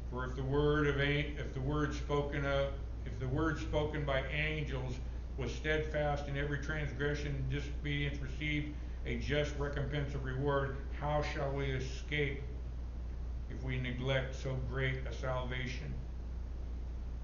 For 0.09 0.25
if 0.25 0.35
the 0.35 0.43
word 0.43 0.87
of 0.87 0.99
if 0.99 1.53
the 1.53 1.61
word 1.61 1.93
spoken 1.93 2.45
of 2.45 2.73
if 3.05 3.19
the 3.19 3.27
word 3.27 3.59
spoken 3.59 4.05
by 4.05 4.23
angels 4.27 4.95
was 5.37 5.53
steadfast 5.53 6.27
in 6.27 6.37
every 6.37 6.59
transgression 6.59 7.27
and 7.27 7.49
disobedience 7.49 8.21
received 8.21 8.73
a 9.05 9.17
just 9.17 9.57
recompense 9.57 10.13
of 10.13 10.23
reward, 10.23 10.77
how 10.99 11.21
shall 11.21 11.51
we 11.51 11.65
escape 11.65 12.41
if 13.49 13.63
we 13.63 13.79
neglect 13.79 14.35
so 14.35 14.57
great 14.69 14.97
a 15.07 15.13
salvation? 15.13 15.93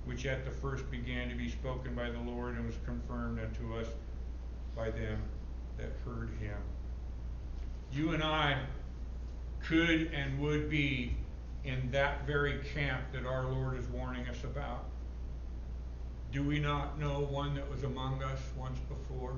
which 0.05 0.25
at 0.27 0.45
the 0.45 0.51
first 0.51 0.89
began 0.91 1.29
to 1.29 1.35
be 1.35 1.49
spoken 1.49 1.95
by 1.95 2.09
the 2.09 2.19
Lord 2.19 2.55
and 2.55 2.65
was 2.65 2.75
confirmed 2.85 3.39
unto 3.39 3.75
us 3.75 3.87
by 4.75 4.91
them 4.91 5.19
that 5.77 5.89
heard 6.05 6.29
him. 6.39 6.57
You 7.95 8.11
and 8.11 8.21
I 8.21 8.59
could 9.63 10.11
and 10.13 10.37
would 10.41 10.69
be 10.69 11.15
in 11.63 11.91
that 11.91 12.27
very 12.27 12.59
camp 12.73 13.01
that 13.13 13.25
our 13.25 13.45
Lord 13.45 13.79
is 13.79 13.85
warning 13.87 14.27
us 14.27 14.43
about. 14.43 14.83
Do 16.33 16.43
we 16.43 16.59
not 16.59 16.99
know 16.99 17.21
one 17.21 17.55
that 17.55 17.71
was 17.71 17.83
among 17.83 18.21
us 18.21 18.41
once 18.57 18.77
before? 18.89 19.35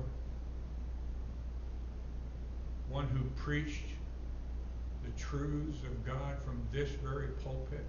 One 2.88 3.06
who 3.06 3.22
preached 3.40 3.84
the 5.04 5.22
truths 5.22 5.84
of 5.84 6.04
God 6.04 6.42
from 6.44 6.60
this 6.72 6.90
very 7.00 7.28
pulpit? 7.44 7.84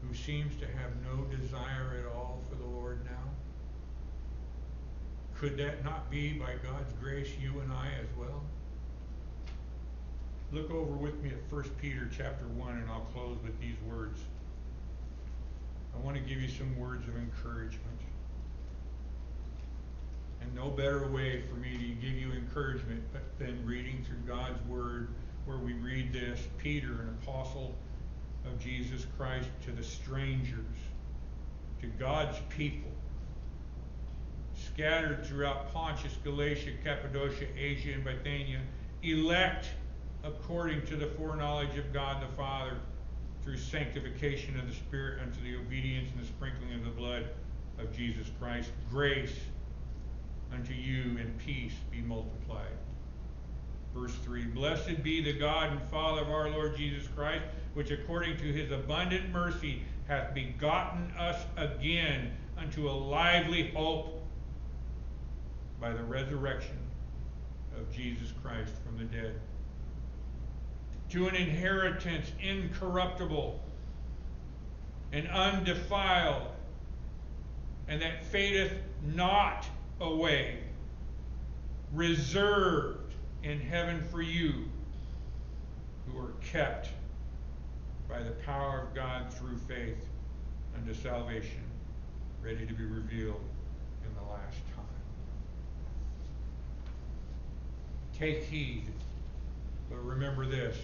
Who 0.00 0.14
seems 0.14 0.56
to 0.60 0.66
have 0.66 0.90
no 1.04 1.24
desire 1.24 1.98
at 2.00 2.06
all 2.06 2.40
for 2.48 2.54
the 2.54 2.64
Lord 2.64 3.04
now? 3.04 3.41
Could 5.42 5.56
that 5.56 5.84
not 5.84 6.08
be, 6.08 6.34
by 6.34 6.52
God's 6.62 6.92
grace, 7.00 7.28
you 7.42 7.58
and 7.58 7.72
I 7.72 7.88
as 8.00 8.06
well? 8.16 8.44
Look 10.52 10.70
over 10.70 10.92
with 10.92 11.20
me 11.20 11.30
at 11.30 11.52
1 11.52 11.64
Peter 11.80 12.08
chapter 12.16 12.44
1, 12.46 12.76
and 12.76 12.88
I'll 12.88 13.08
close 13.12 13.36
with 13.42 13.60
these 13.60 13.74
words. 13.84 14.20
I 15.96 15.98
want 15.98 16.16
to 16.16 16.22
give 16.22 16.40
you 16.40 16.48
some 16.48 16.78
words 16.78 17.08
of 17.08 17.16
encouragement. 17.16 17.98
And 20.40 20.54
no 20.54 20.68
better 20.68 21.08
way 21.08 21.42
for 21.50 21.56
me 21.56 21.72
to 21.72 22.06
give 22.06 22.16
you 22.16 22.30
encouragement 22.30 23.02
than 23.40 23.66
reading 23.66 24.06
through 24.06 24.32
God's 24.32 24.64
Word, 24.68 25.08
where 25.44 25.58
we 25.58 25.72
read 25.72 26.12
this 26.12 26.38
Peter, 26.58 26.92
an 26.92 27.18
apostle 27.20 27.74
of 28.46 28.60
Jesus 28.60 29.08
Christ, 29.18 29.48
to 29.64 29.72
the 29.72 29.82
strangers, 29.82 30.78
to 31.80 31.88
God's 31.88 32.38
people, 32.48 32.92
scattered 34.74 35.24
throughout 35.26 35.72
Pontus, 35.72 36.16
Galatia, 36.24 36.72
Cappadocia, 36.82 37.46
Asia, 37.56 37.92
and 37.92 38.04
Bithynia, 38.04 38.60
elect 39.02 39.66
according 40.24 40.84
to 40.86 40.96
the 40.96 41.06
foreknowledge 41.06 41.76
of 41.76 41.92
God 41.92 42.22
the 42.22 42.36
Father, 42.36 42.76
through 43.42 43.56
sanctification 43.56 44.58
of 44.58 44.68
the 44.68 44.74
Spirit 44.74 45.20
unto 45.20 45.42
the 45.42 45.56
obedience 45.56 46.08
and 46.12 46.22
the 46.22 46.26
sprinkling 46.26 46.72
of 46.74 46.84
the 46.84 46.90
blood 46.90 47.26
of 47.78 47.94
Jesus 47.96 48.28
Christ. 48.40 48.70
Grace 48.88 49.34
unto 50.52 50.72
you 50.72 51.18
and 51.18 51.36
peace 51.38 51.74
be 51.90 52.00
multiplied. 52.00 52.76
Verse 53.94 54.14
3 54.24 54.44
Blessed 54.44 55.02
be 55.02 55.22
the 55.22 55.32
God 55.32 55.72
and 55.72 55.82
Father 55.90 56.22
of 56.22 56.30
our 56.30 56.48
Lord 56.50 56.76
Jesus 56.76 57.08
Christ, 57.08 57.44
which 57.74 57.90
according 57.90 58.36
to 58.38 58.44
his 58.44 58.70
abundant 58.70 59.30
mercy 59.30 59.82
hath 60.06 60.34
begotten 60.34 61.10
us 61.18 61.44
again 61.56 62.32
unto 62.56 62.88
a 62.88 62.92
lively 62.92 63.70
hope 63.70 64.21
by 65.82 65.92
the 65.92 66.04
resurrection 66.04 66.78
of 67.76 67.92
Jesus 67.92 68.32
Christ 68.40 68.70
from 68.86 68.96
the 68.96 69.04
dead, 69.04 69.34
to 71.10 71.26
an 71.26 71.34
inheritance 71.34 72.30
incorruptible 72.40 73.60
and 75.12 75.26
undefiled, 75.26 76.46
and 77.88 78.00
that 78.00 78.24
fadeth 78.26 78.72
not 79.12 79.66
away, 80.00 80.60
reserved 81.92 83.12
in 83.42 83.58
heaven 83.58 84.04
for 84.08 84.22
you 84.22 84.66
who 86.06 86.18
are 86.18 86.32
kept 86.40 86.90
by 88.08 88.22
the 88.22 88.30
power 88.30 88.86
of 88.86 88.94
God 88.94 89.34
through 89.34 89.58
faith 89.58 90.06
unto 90.76 90.94
salvation, 90.94 91.64
ready 92.40 92.64
to 92.66 92.72
be 92.72 92.84
revealed 92.84 93.42
in 94.04 94.14
the 94.14 94.32
last 94.32 94.58
time. 94.76 94.86
Take 98.22 98.44
heed, 98.44 98.84
but 99.90 99.96
remember 99.96 100.46
this. 100.46 100.76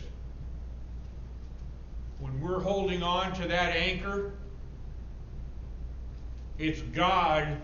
When 2.19 2.41
we're 2.41 2.59
holding 2.59 3.05
on 3.05 3.33
to 3.35 3.47
that 3.47 3.77
anchor, 3.77 4.33
it's 6.59 6.81
God 6.83 7.61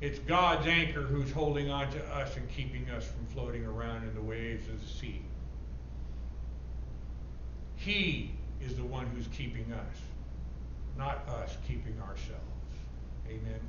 it's 0.00 0.18
God's 0.20 0.66
anchor 0.66 1.02
who's 1.02 1.30
holding 1.30 1.70
on 1.70 1.90
to 1.92 2.02
us 2.14 2.34
and 2.38 2.48
keeping 2.48 2.88
us 2.88 3.04
from 3.04 3.26
floating 3.26 3.66
around 3.66 4.04
in 4.04 4.14
the 4.14 4.22
waves 4.22 4.66
of 4.68 4.80
the 4.80 4.88
sea. 4.88 5.20
He 7.76 8.32
is 8.62 8.74
the 8.74 8.84
one 8.84 9.04
who's 9.08 9.28
keeping 9.36 9.70
us, 9.74 9.96
not 10.96 11.28
us 11.28 11.58
keeping 11.68 12.00
ourselves. 12.00 12.40
Amen. 13.28 13.60